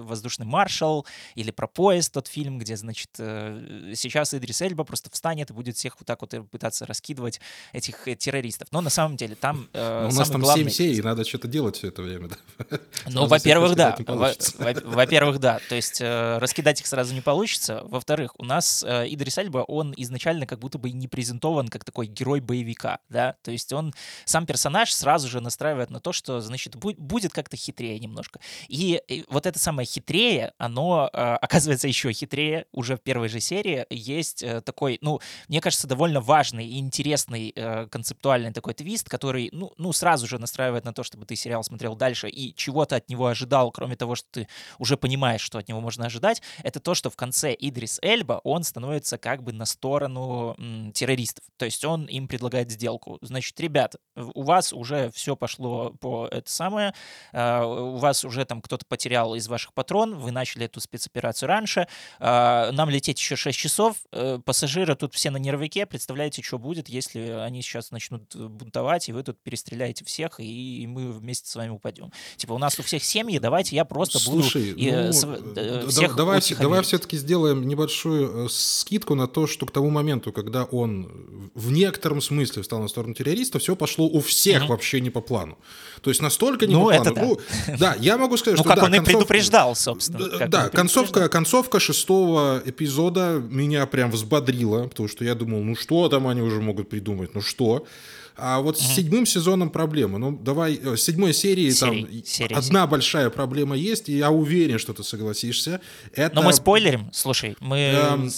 «Воздушный 0.04 0.46
маршал» 0.46 1.06
или 1.34 1.50
про 1.50 1.66
поезд 1.66 2.12
тот 2.12 2.28
фильм, 2.28 2.58
где, 2.58 2.76
значит, 2.76 3.10
сейчас 3.14 4.34
Идрис 4.34 4.60
Эльба 4.62 4.84
просто 4.84 5.10
встанет 5.10 5.50
и 5.50 5.52
будет 5.52 5.76
всех 5.76 5.96
вот 5.98 6.06
так 6.06 6.20
вот 6.20 6.34
пытаться 6.50 6.86
раскидывать 6.86 7.40
этих 7.72 8.08
террористов. 8.18 8.68
Но 8.70 8.80
на 8.80 8.90
самом 8.90 9.16
деле 9.16 9.34
там 9.34 9.68
ну, 9.72 10.08
У 10.08 10.12
нас 10.12 10.30
там 10.30 10.42
главный... 10.48 10.70
7 10.70 10.86
серий, 10.86 11.02
надо 11.02 11.24
что-то 11.24 11.48
делать 11.48 11.76
все 11.76 11.88
это 11.88 12.02
время. 12.02 12.28
Да? 12.70 12.78
Ну, 13.08 13.26
во-первых, 13.26 13.76
да. 13.76 13.96
Во-первых, 14.84 15.38
да. 15.38 15.60
То 15.68 15.74
есть 15.74 16.00
э, 16.00 16.38
раскидать 16.38 16.80
их 16.80 16.86
сразу 16.86 17.14
не 17.14 17.20
получится. 17.20 17.82
Во-вторых, 17.84 18.32
у 18.38 18.44
нас 18.44 18.84
э, 18.86 19.06
Идрис 19.08 19.38
Альба, 19.38 19.58
он 19.58 19.94
изначально 19.96 20.46
как 20.46 20.58
будто 20.58 20.78
бы 20.78 20.90
не 20.90 21.08
презентован 21.08 21.68
как 21.68 21.84
такой 21.84 22.06
герой 22.06 22.40
боевика, 22.40 22.98
да, 23.08 23.36
то 23.42 23.50
есть 23.50 23.72
он, 23.72 23.94
сам 24.24 24.46
персонаж 24.46 24.92
сразу 24.92 25.28
же 25.28 25.40
настраивает 25.40 25.90
на 25.90 26.00
то, 26.00 26.12
что, 26.12 26.40
значит, 26.40 26.76
будет 26.76 27.32
как-то 27.32 27.56
хитрее 27.56 27.98
немножко. 27.98 28.40
И 28.68 29.02
вот 29.28 29.46
это 29.46 29.58
самое 29.58 29.86
хитрее, 29.86 30.52
оно 30.58 31.08
э, 31.12 31.16
оказывается 31.40 31.88
еще 31.88 32.12
хитрее 32.12 32.66
уже 32.72 32.96
в 32.96 33.00
первой 33.00 33.28
же 33.28 33.40
серии. 33.40 33.86
Есть 33.90 34.44
такой, 34.64 34.98
ну, 35.00 35.20
мне 35.48 35.60
кажется, 35.60 35.86
довольно 35.86 36.20
важный 36.20 36.66
и 36.66 36.78
интересный 36.78 37.54
концептуальный 37.90 38.52
такой 38.52 38.74
твист, 38.74 39.08
который, 39.08 39.50
ну, 39.52 39.72
ну, 39.76 39.92
сразу 39.92 40.26
же 40.26 40.37
настраивает 40.38 40.84
на 40.84 40.92
то, 40.92 41.02
чтобы 41.02 41.26
ты 41.26 41.36
сериал 41.36 41.62
смотрел 41.64 41.96
дальше 41.96 42.28
и 42.28 42.54
чего-то 42.54 42.96
от 42.96 43.08
него 43.08 43.26
ожидал, 43.26 43.70
кроме 43.70 43.96
того, 43.96 44.14
что 44.14 44.26
ты 44.30 44.48
уже 44.78 44.96
понимаешь, 44.96 45.40
что 45.40 45.58
от 45.58 45.68
него 45.68 45.80
можно 45.80 46.06
ожидать, 46.06 46.42
это 46.62 46.80
то, 46.80 46.94
что 46.94 47.10
в 47.10 47.16
конце 47.16 47.54
Идрис 47.58 47.98
Эльба, 48.02 48.40
он 48.44 48.62
становится 48.62 49.18
как 49.18 49.42
бы 49.42 49.52
на 49.52 49.64
сторону 49.64 50.54
м, 50.58 50.92
террористов. 50.92 51.44
То 51.56 51.64
есть 51.64 51.84
он 51.84 52.06
им 52.06 52.28
предлагает 52.28 52.70
сделку. 52.70 53.18
Значит, 53.22 53.58
ребят, 53.60 53.96
у 54.16 54.42
вас 54.42 54.72
уже 54.72 55.10
все 55.12 55.36
пошло 55.36 55.90
по 56.00 56.26
это 56.26 56.50
самое, 56.50 56.94
э, 57.32 57.62
у 57.62 57.96
вас 57.96 58.24
уже 58.24 58.44
там 58.44 58.60
кто-то 58.60 58.84
потерял 58.86 59.34
из 59.34 59.48
ваших 59.48 59.72
патрон, 59.72 60.16
вы 60.16 60.30
начали 60.30 60.66
эту 60.66 60.80
спецоперацию 60.80 61.48
раньше, 61.48 61.86
э, 62.18 62.70
нам 62.72 62.90
лететь 62.90 63.18
еще 63.18 63.36
6 63.36 63.58
часов, 63.58 63.96
э, 64.12 64.38
пассажиры 64.44 64.94
тут 64.94 65.14
все 65.14 65.30
на 65.30 65.38
нервике, 65.38 65.86
представляете, 65.86 66.42
что 66.42 66.58
будет, 66.58 66.88
если 66.88 67.20
они 67.20 67.62
сейчас 67.62 67.90
начнут 67.90 68.34
бунтовать, 68.34 69.08
и 69.08 69.12
вы 69.12 69.22
тут 69.22 69.40
перестреляете 69.42 70.04
всех, 70.04 70.27
и, 70.38 70.82
и 70.82 70.86
мы 70.86 71.10
вместе 71.12 71.48
с 71.50 71.56
вами 71.56 71.70
упадем. 71.70 72.12
Типа, 72.36 72.52
у 72.52 72.58
нас 72.58 72.78
у 72.78 72.82
всех 72.82 73.02
семьи, 73.02 73.38
давайте 73.38 73.76
я 73.76 73.84
просто 73.84 74.18
Слушай, 74.18 74.72
буду... 74.72 74.84
Ну, 74.84 75.12
с, 75.12 75.24
э, 75.56 75.86
всех 75.88 76.16
давай, 76.16 76.40
давай 76.58 76.82
все-таки 76.82 77.16
сделаем 77.16 77.66
небольшую 77.66 78.46
э, 78.46 78.48
скидку 78.50 79.14
на 79.14 79.26
то, 79.26 79.46
что 79.46 79.66
к 79.66 79.70
тому 79.70 79.90
моменту, 79.90 80.32
когда 80.32 80.64
он 80.64 81.50
в 81.54 81.72
некотором 81.72 82.20
смысле 82.20 82.62
встал 82.62 82.80
на 82.80 82.88
сторону 82.88 83.14
террориста, 83.14 83.58
все 83.58 83.76
пошло 83.76 84.06
у 84.06 84.20
всех 84.20 84.64
угу. 84.64 84.72
вообще 84.72 85.00
не 85.00 85.10
по 85.10 85.20
плану. 85.20 85.58
То 86.02 86.10
есть 86.10 86.22
настолько 86.22 86.66
не 86.66 86.74
ну, 86.74 86.84
по 86.84 86.94
плану. 86.94 87.14
Да. 87.14 87.22
Ну, 87.22 87.38
да, 87.78 87.96
я 87.98 88.18
могу 88.18 88.36
сказать, 88.36 88.58
ну, 88.58 88.64
что... 88.64 88.68
как 88.68 88.78
да, 88.78 88.84
он 88.86 88.92
концов... 88.92 89.08
и 89.08 89.12
предупреждал, 89.12 89.74
собственно. 89.74 90.48
Да, 90.48 90.68
концовка, 90.68 91.28
концовка 91.28 91.80
шестого 91.80 92.62
эпизода 92.64 93.42
меня 93.50 93.86
прям 93.86 94.10
взбодрила, 94.10 94.88
потому 94.88 95.08
что 95.08 95.24
я 95.24 95.34
думал, 95.34 95.62
ну 95.62 95.74
что 95.76 96.08
там 96.08 96.26
они 96.26 96.42
уже 96.42 96.60
могут 96.60 96.88
придумать, 96.88 97.34
ну 97.34 97.40
что... 97.40 97.86
А 98.40 98.60
вот 98.60 98.76
угу. 98.76 98.84
с 98.84 98.94
седьмым 98.94 99.26
сезоном 99.26 99.68
проблема. 99.68 100.18
Ну, 100.18 100.30
давай, 100.30 100.76
э, 100.76 100.96
с 100.96 101.02
седьмой 101.02 101.34
серии 101.34 101.72
там 101.72 102.06
серии, 102.24 102.54
одна 102.54 102.86
большая 102.86 103.30
проблема 103.30 103.76
есть, 103.76 104.08
и 104.08 104.16
я 104.16 104.30
уверен, 104.30 104.78
что 104.78 104.92
ты 104.92 105.02
согласишься. 105.02 105.80
Это... 106.12 106.36
Но 106.36 106.42
мы 106.42 106.52
спойлерим, 106.52 107.10
слушай, 107.12 107.56
мы... 107.58 107.78
Эм, 107.78 108.30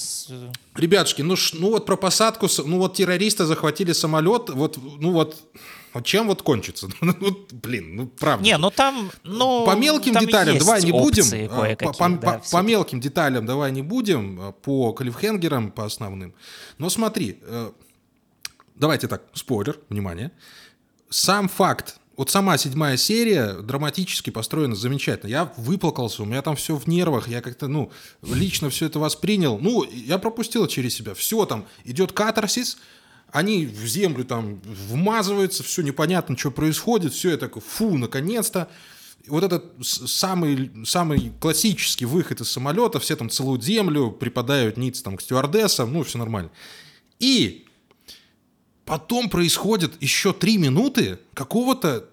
ребятушки, 0.74 1.20
ну, 1.20 1.36
ну 1.52 1.70
вот 1.70 1.84
про 1.84 1.96
посадку, 1.96 2.48
ну 2.64 2.78
вот 2.78 2.94
террористы 2.94 3.44
захватили 3.44 3.92
самолет, 3.92 4.48
вот, 4.48 4.78
ну 5.00 5.12
вот... 5.12 5.36
Вот 5.92 6.06
чем 6.06 6.28
вот 6.28 6.42
кончится? 6.42 6.88
Ну, 7.00 7.14
блин, 7.50 7.96
ну 7.96 8.06
правда. 8.06 8.44
Не, 8.44 8.56
ну 8.56 8.70
там, 8.70 9.10
ну 9.24 9.66
по 9.66 9.74
мелким 9.74 10.14
деталям 10.14 10.56
давай 10.56 10.82
не 10.84 10.92
будем. 10.92 11.24
Э, 11.32 11.76
по, 11.76 11.92
по, 11.92 12.08
да, 12.08 12.16
по, 12.16 12.50
по 12.50 12.62
мелким 12.62 13.00
деталям 13.00 13.44
давай 13.44 13.72
не 13.72 13.82
будем, 13.82 14.40
э, 14.40 14.52
по 14.62 14.92
клиффхенгерам 14.92 15.72
по 15.72 15.84
основным. 15.84 16.32
Но 16.78 16.90
смотри, 16.90 17.40
давайте 18.80 19.06
так, 19.06 19.22
спойлер, 19.34 19.78
внимание. 19.90 20.32
Сам 21.10 21.48
факт, 21.48 22.00
вот 22.16 22.30
сама 22.30 22.58
седьмая 22.58 22.96
серия 22.96 23.52
драматически 23.54 24.30
построена 24.30 24.74
замечательно. 24.74 25.30
Я 25.30 25.52
выплакался, 25.56 26.22
у 26.22 26.26
меня 26.26 26.42
там 26.42 26.56
все 26.56 26.76
в 26.76 26.86
нервах, 26.86 27.28
я 27.28 27.40
как-то, 27.42 27.68
ну, 27.68 27.92
лично 28.22 28.70
все 28.70 28.86
это 28.86 28.98
воспринял. 28.98 29.58
Ну, 29.58 29.84
я 29.84 30.18
пропустил 30.18 30.66
через 30.66 30.94
себя. 30.94 31.14
Все 31.14 31.44
там, 31.44 31.66
идет 31.84 32.12
катарсис, 32.12 32.78
они 33.30 33.66
в 33.66 33.86
землю 33.86 34.24
там 34.24 34.60
вмазываются, 34.64 35.62
все 35.62 35.82
непонятно, 35.82 36.36
что 36.36 36.50
происходит, 36.50 37.12
все, 37.12 37.30
я 37.30 37.36
такой, 37.36 37.62
фу, 37.62 37.96
наконец-то. 37.96 38.68
Вот 39.26 39.44
этот 39.44 39.64
самый, 39.82 40.70
самый 40.86 41.32
классический 41.40 42.06
выход 42.06 42.40
из 42.40 42.50
самолета, 42.50 42.98
все 42.98 43.16
там 43.16 43.28
целуют 43.28 43.62
землю, 43.62 44.10
припадают 44.10 44.78
ниц 44.78 45.02
там 45.02 45.16
к 45.18 45.22
стюардессам, 45.22 45.92
ну, 45.92 46.02
все 46.02 46.18
нормально. 46.18 46.50
И 47.18 47.66
Потом 48.90 49.30
происходит 49.30 50.02
еще 50.02 50.32
три 50.32 50.58
минуты 50.58 51.20
какого-то 51.34 52.06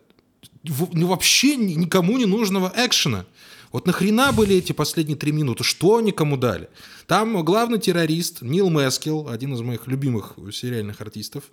ну, 0.64 1.08
вообще 1.08 1.56
никому 1.56 2.20
не 2.20 2.28
нужного 2.28 2.72
экшена. 2.76 3.26
Вот 3.72 3.88
нахрена 3.88 4.32
были 4.32 4.58
эти 4.58 4.74
последние 4.74 5.18
три 5.18 5.32
минуты? 5.32 5.64
Что 5.64 6.00
никому 6.02 6.38
дали? 6.38 6.70
Там 7.08 7.44
главный 7.44 7.80
террорист 7.80 8.44
Нил 8.44 8.70
Мескил, 8.70 9.28
один 9.28 9.56
из 9.56 9.62
моих 9.62 9.88
любимых 9.88 10.36
сериальных 10.54 11.02
артистов, 11.02 11.46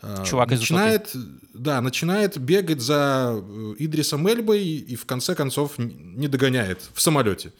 а, 0.00 0.24
Чувак 0.24 0.48
начинает, 0.48 1.10
да, 1.52 1.82
начинает 1.82 2.38
бегать 2.38 2.80
за 2.80 3.34
э, 3.36 3.74
Идрисом 3.80 4.26
Эльбой 4.26 4.64
и 4.64 4.96
в 4.96 5.04
конце 5.04 5.34
концов 5.34 5.76
не 5.76 6.26
догоняет 6.26 6.80
в 6.94 7.02
самолете. 7.02 7.52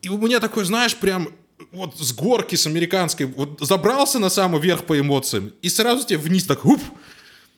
И 0.00 0.08
у 0.08 0.16
меня 0.16 0.40
такой, 0.40 0.64
знаешь, 0.64 0.96
прям 0.96 1.28
вот 1.72 1.98
с 1.98 2.12
горки 2.12 2.56
с 2.56 2.66
американской, 2.66 3.26
вот 3.26 3.58
забрался 3.60 4.18
на 4.18 4.30
самый 4.30 4.60
верх 4.60 4.84
по 4.84 4.98
эмоциям, 4.98 5.52
и 5.62 5.68
сразу 5.68 6.06
тебе 6.06 6.18
вниз 6.18 6.44
так, 6.44 6.64
уп, 6.64 6.80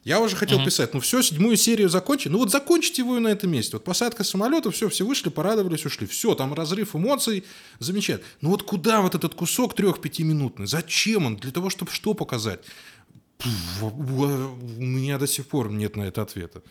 я 0.05 0.21
уже 0.21 0.35
хотел 0.35 0.59
mm-hmm. 0.59 0.65
писать, 0.65 0.95
ну 0.95 1.01
все, 1.01 1.23
седьмую 1.23 1.57
серию 1.57 1.89
закончи. 1.89 2.27
Ну 2.27 2.39
вот 2.39 2.51
закончите 2.51 3.03
его 3.03 3.21
на 3.21 3.29
этом 3.29 3.51
месте. 3.51 3.77
Вот 3.77 3.85
посадка 3.85 4.25
самолета, 4.25 4.73
все, 4.73 4.89
все 4.89 5.07
вышли, 5.07 5.29
порадовались, 5.29 5.87
ушли. 5.87 6.09
Все, 6.09 6.35
там 6.35 6.55
разрыв 6.55 6.97
эмоций, 6.97 7.45
замечательно. 7.79 8.27
Ну 8.41 8.51
вот 8.51 8.65
куда 8.65 9.01
вот 9.01 9.15
этот 9.15 9.35
кусок 9.35 9.75
трех-пятиминутный? 9.75 10.67
Зачем 10.67 11.27
он? 11.27 11.37
Для 11.37 11.53
того, 11.53 11.71
чтобы 11.71 11.93
что 11.93 12.15
показать? 12.15 12.61
У 13.81 14.83
меня 14.83 15.19
до 15.19 15.27
сих 15.27 15.47
пор 15.47 15.71
нет 15.71 15.97
на 15.97 16.03
это 16.03 16.23
ответа. 16.23 16.63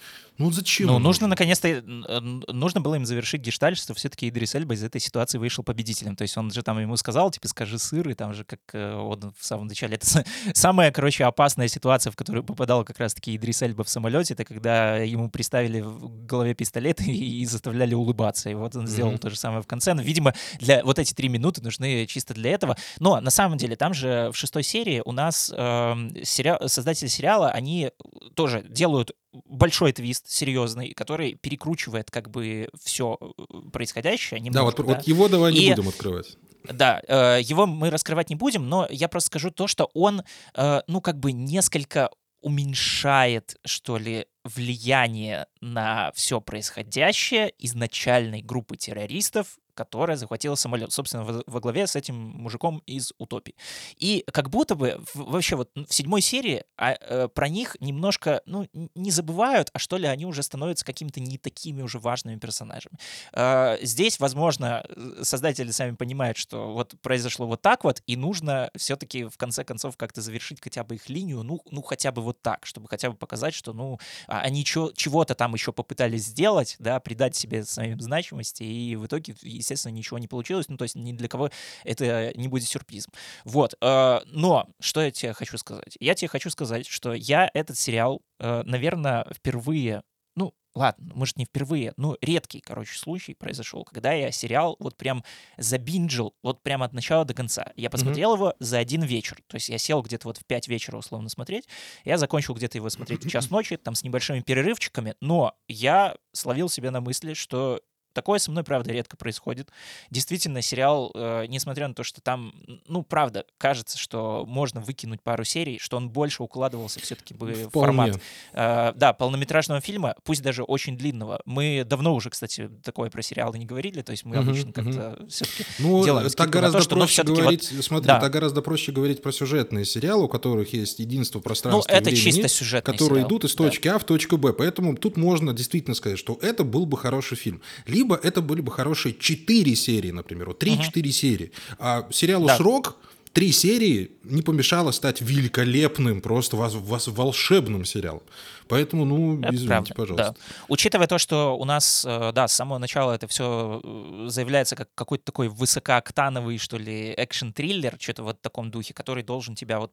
Ну 0.41 0.51
зачем? 0.51 0.87
Ну, 0.87 0.99
нужно 0.99 1.27
наконец-то, 1.27 1.67
э, 1.67 1.81
нужно 2.19 2.81
было 2.81 2.95
им 2.95 3.05
завершить 3.05 3.41
гештальт, 3.41 3.77
что 3.77 3.93
все-таки 3.93 4.27
Идрис 4.27 4.55
Эльба 4.55 4.73
из 4.73 4.83
этой 4.83 4.99
ситуации 4.99 5.37
вышел 5.37 5.63
победителем. 5.63 6.15
То 6.15 6.23
есть 6.23 6.35
он 6.35 6.51
же 6.51 6.63
там 6.63 6.79
ему 6.79 6.97
сказал, 6.97 7.29
типа, 7.29 7.47
скажи 7.47 7.77
сыр, 7.77 8.09
и 8.09 8.15
там 8.15 8.33
же, 8.33 8.43
как 8.43 8.59
э, 8.73 8.95
он 8.95 9.33
в 9.37 9.45
самом 9.45 9.67
начале, 9.67 9.95
это 9.95 10.25
самая, 10.53 10.91
короче, 10.91 11.25
опасная 11.25 11.67
ситуация, 11.67 12.11
в 12.11 12.15
которую 12.15 12.43
попадал 12.43 12.83
как 12.83 12.97
раз-таки 12.97 13.35
Идрис 13.35 13.61
Эльба 13.61 13.83
в 13.83 13.89
самолете, 13.89 14.33
это 14.33 14.43
когда 14.43 14.97
ему 14.97 15.29
приставили 15.29 15.81
в 15.81 16.25
голове 16.25 16.55
пистолет 16.55 17.01
и, 17.07 17.41
и 17.41 17.45
заставляли 17.45 17.93
улыбаться. 17.93 18.49
И 18.49 18.55
вот 18.55 18.75
он 18.75 18.87
сделал 18.87 19.13
mm-hmm. 19.13 19.19
то 19.19 19.29
же 19.29 19.37
самое 19.37 19.61
в 19.61 19.67
конце. 19.67 19.93
Но, 19.93 20.01
видимо, 20.01 20.33
для 20.59 20.83
вот 20.83 20.97
эти 20.97 21.13
три 21.13 21.29
минуты 21.29 21.61
нужны 21.61 22.07
чисто 22.07 22.33
для 22.33 22.51
этого. 22.51 22.75
Но 22.99 23.21
на 23.21 23.29
самом 23.29 23.59
деле 23.59 23.75
там 23.75 23.93
же 23.93 24.31
в 24.33 24.37
шестой 24.37 24.63
серии 24.63 25.03
у 25.05 25.11
нас 25.11 25.53
э, 25.55 25.95
сериал, 26.23 26.67
создатели 26.67 27.09
сериала, 27.09 27.51
они 27.51 27.91
тоже 28.33 28.65
делают 28.67 29.11
большой 29.33 29.93
твист 29.93 30.29
серьезный, 30.29 30.93
который 30.93 31.35
перекручивает 31.35 32.11
как 32.11 32.29
бы 32.29 32.69
все 32.83 33.17
э, 33.19 33.43
происходящее. 33.71 34.39
Немножко, 34.39 34.59
да, 34.59 34.63
вот, 34.63 34.75
да? 34.77 34.83
вот 34.95 35.07
его 35.07 35.27
давай 35.27 35.53
и, 35.53 35.69
не 35.69 35.75
будем 35.75 35.89
открывать. 35.89 36.37
Да, 36.63 37.01
э, 37.07 37.39
его 37.41 37.65
мы 37.65 37.89
раскрывать 37.89 38.29
не 38.29 38.35
будем, 38.35 38.67
но 38.67 38.87
я 38.89 39.07
просто 39.07 39.27
скажу 39.27 39.51
то, 39.51 39.67
что 39.67 39.89
он, 39.93 40.23
э, 40.55 40.81
ну, 40.87 41.01
как 41.01 41.19
бы 41.19 41.31
несколько 41.31 42.09
уменьшает, 42.41 43.57
что 43.65 43.97
ли, 43.97 44.25
влияние 44.43 45.45
на 45.61 46.11
все 46.15 46.41
происходящее 46.41 47.53
изначальной 47.59 48.41
группы 48.41 48.75
террористов, 48.75 49.59
которая 49.73 50.17
захватила 50.17 50.55
самолет, 50.55 50.91
собственно, 50.91 51.43
во, 51.45 51.59
главе 51.59 51.87
с 51.87 51.95
этим 51.95 52.15
мужиком 52.15 52.81
из 52.85 53.13
«Утопии». 53.17 53.55
И 53.97 54.23
как 54.31 54.49
будто 54.49 54.75
бы 54.75 55.03
вообще 55.13 55.55
вот 55.55 55.69
в 55.75 55.93
седьмой 55.93 56.21
серии 56.21 56.63
а, 56.77 56.93
э, 56.99 57.27
про 57.27 57.49
них 57.49 57.77
немножко, 57.79 58.41
ну, 58.45 58.67
не 58.95 59.11
забывают, 59.11 59.69
а 59.73 59.79
что 59.79 59.97
ли 59.97 60.07
они 60.07 60.25
уже 60.25 60.43
становятся 60.43 60.85
какими-то 60.85 61.19
не 61.19 61.37
такими 61.37 61.81
уже 61.81 61.99
важными 61.99 62.37
персонажами. 62.37 62.97
Э, 63.33 63.77
здесь, 63.81 64.19
возможно, 64.19 64.85
создатели 65.21 65.71
сами 65.71 65.95
понимают, 65.95 66.37
что 66.37 66.73
вот 66.73 66.95
произошло 67.01 67.47
вот 67.47 67.61
так 67.61 67.83
вот, 67.83 68.01
и 68.07 68.15
нужно 68.15 68.71
все-таки 68.75 69.25
в 69.25 69.37
конце 69.37 69.63
концов 69.63 69.97
как-то 69.97 70.21
завершить 70.21 70.59
хотя 70.61 70.83
бы 70.83 70.95
их 70.95 71.09
линию, 71.09 71.43
ну, 71.43 71.61
ну 71.69 71.81
хотя 71.81 72.11
бы 72.11 72.21
вот 72.21 72.41
так, 72.41 72.65
чтобы 72.65 72.87
хотя 72.87 73.09
бы 73.09 73.15
показать, 73.15 73.53
что, 73.53 73.73
ну, 73.73 73.99
а, 74.27 74.41
они 74.41 74.63
чего-то 74.63 75.35
там 75.35 75.53
еще 75.53 75.71
попытались 75.71 76.25
сделать, 76.25 76.75
да, 76.79 76.99
придать 76.99 77.35
себе 77.35 77.63
своим 77.63 77.99
значимости, 77.99 78.63
и 78.63 78.95
в 78.95 79.05
итоге 79.05 79.35
естественно, 79.61 79.93
ничего 79.93 80.19
не 80.19 80.27
получилось. 80.27 80.67
Ну, 80.69 80.77
то 80.77 80.83
есть 80.83 80.95
ни 80.95 81.13
для 81.13 81.27
кого 81.27 81.49
это 81.83 82.31
не 82.35 82.47
будет 82.47 82.67
сюрпризом. 82.67 83.11
Вот. 83.45 83.75
Э, 83.81 84.21
но 84.25 84.67
что 84.79 85.01
я 85.01 85.11
тебе 85.11 85.33
хочу 85.33 85.57
сказать? 85.57 85.97
Я 85.99 86.15
тебе 86.15 86.27
хочу 86.27 86.49
сказать, 86.49 86.85
что 86.85 87.13
я 87.13 87.49
этот 87.53 87.77
сериал, 87.77 88.21
э, 88.39 88.63
наверное, 88.65 89.25
впервые 89.33 90.03
ну, 90.35 90.53
ладно, 90.73 91.11
может, 91.13 91.37
не 91.37 91.45
впервые, 91.45 91.93
но 91.97 92.17
редкий, 92.21 92.61
короче, 92.61 92.97
случай 92.97 93.33
произошел, 93.33 93.83
когда 93.83 94.13
я 94.13 94.31
сериал 94.31 94.77
вот 94.79 94.95
прям 94.97 95.23
забинджил, 95.57 96.33
вот 96.41 96.63
прямо 96.63 96.85
от 96.85 96.93
начала 96.93 97.25
до 97.25 97.33
конца. 97.33 97.71
Я 97.75 97.89
посмотрел 97.89 98.33
mm-hmm. 98.33 98.37
его 98.37 98.53
за 98.59 98.77
один 98.77 99.03
вечер. 99.03 99.41
То 99.47 99.55
есть 99.55 99.69
я 99.69 99.77
сел 99.77 100.01
где-то 100.01 100.27
вот 100.27 100.37
в 100.37 100.45
5 100.45 100.67
вечера, 100.67 100.97
условно, 100.97 101.29
смотреть. 101.29 101.67
Я 102.05 102.17
закончил 102.17 102.53
где-то 102.53 102.77
его 102.77 102.89
смотреть 102.89 103.25
в 103.25 103.29
час 103.29 103.49
ночи, 103.49 103.77
там 103.77 103.95
с 103.95 104.03
небольшими 104.03 104.39
перерывчиками, 104.39 105.15
но 105.19 105.53
я 105.67 106.15
словил 106.31 106.69
себя 106.69 106.91
на 106.91 107.01
мысли, 107.01 107.33
что 107.33 107.81
Такое 108.13 108.39
со 108.39 108.51
мной, 108.51 108.63
правда, 108.63 108.91
редко 108.91 109.17
происходит. 109.17 109.69
Действительно, 110.09 110.61
сериал, 110.61 111.11
э, 111.15 111.45
несмотря 111.47 111.87
на 111.87 111.93
то, 111.93 112.03
что 112.03 112.21
там, 112.21 112.53
ну, 112.87 113.03
правда, 113.03 113.45
кажется, 113.57 113.97
что 113.97 114.45
можно 114.47 114.81
выкинуть 114.81 115.21
пару 115.21 115.43
серий, 115.43 115.79
что 115.79 115.97
он 115.97 116.09
больше 116.09 116.43
укладывался 116.43 116.99
все-таки 116.99 117.33
бы 117.33 117.53
в 117.53 117.69
формат, 117.71 118.19
э, 118.53 118.93
да, 118.95 119.13
полнометражного 119.13 119.81
фильма, 119.81 120.15
пусть 120.23 120.41
даже 120.41 120.63
очень 120.63 120.97
длинного. 120.97 121.41
Мы 121.45 121.83
давно 121.85 122.13
уже, 122.13 122.29
кстати, 122.29 122.69
такое 122.83 123.09
про 123.09 123.21
сериалы 123.21 123.57
не 123.57 123.65
говорили, 123.65 124.01
то 124.01 124.11
есть 124.11 124.25
мы 124.25 124.37
обычно 124.37 124.73
как-то 124.73 125.25
все-таки 125.29 125.65
ну, 125.79 126.03
делаем 126.03 126.29
так 126.29 126.49
гораздо 126.49 126.79
то, 126.79 126.83
что, 126.83 126.95
проще 126.95 127.23
говорить, 127.23 127.71
вот, 127.71 127.85
смотри, 127.85 128.07
да. 128.07 128.19
так 128.19 128.31
гораздо 128.31 128.61
проще 128.61 128.91
говорить 128.91 129.21
про 129.21 129.31
сюжетные 129.31 129.85
сериалы, 129.85 130.25
у 130.25 130.27
которых 130.27 130.73
есть 130.73 130.99
единство 130.99 131.39
пространства 131.39 131.85
ну, 131.87 131.95
это 131.95 132.09
времени, 132.09 132.47
чисто 132.47 132.81
которые 132.81 133.21
сериал. 133.21 133.27
идут 133.27 133.43
из 133.45 133.55
точки 133.55 133.87
да. 133.87 133.95
А 133.95 133.99
в 133.99 134.03
точку 134.05 134.37
Б. 134.37 134.53
Поэтому 134.53 134.95
тут 134.95 135.17
можно 135.17 135.53
действительно 135.53 135.95
сказать, 135.95 136.17
что 136.17 136.37
это 136.41 136.63
был 136.63 136.85
бы 136.85 136.97
хороший 136.97 137.37
фильм 137.37 137.61
либо 138.01 138.15
это 138.15 138.41
были 138.41 138.61
бы 138.61 138.71
хорошие 138.71 139.13
4 139.13 139.75
серии, 139.75 140.11
например, 140.11 140.47
вот 140.47 140.63
3-4 140.63 140.99
угу. 140.99 141.11
серии. 141.11 141.51
А 141.77 142.07
сериалу 142.11 142.47
да. 142.47 142.57
«Срок» 142.57 142.97
три 143.33 143.51
серии 143.51 144.11
не 144.23 144.41
помешало 144.41 144.91
стать 144.91 145.21
великолепным, 145.21 146.21
просто 146.21 146.57
волшебным 146.57 147.85
сериалом. 147.85 148.23
Поэтому, 148.71 149.03
ну, 149.03 149.35
извините, 149.35 149.67
правда, 149.67 149.93
пожалуйста. 149.93 150.35
Да. 150.37 150.63
Учитывая 150.69 151.07
то, 151.07 151.17
что 151.17 151.57
у 151.57 151.65
нас, 151.65 152.05
э, 152.07 152.31
да, 152.33 152.47
с 152.47 152.53
самого 152.53 152.77
начала 152.77 153.11
это 153.11 153.27
все 153.27 153.81
э, 153.83 154.27
заявляется 154.29 154.77
как 154.77 154.87
какой-то 154.95 155.25
такой 155.25 155.49
высокооктановый, 155.49 156.57
что 156.57 156.77
ли, 156.77 157.13
экшен-триллер, 157.17 157.97
что-то 157.99 158.23
вот 158.23 158.37
в 158.37 158.41
таком 158.41 158.71
духе, 158.71 158.93
который 158.93 159.23
должен 159.23 159.55
тебя 159.55 159.81
вот 159.81 159.91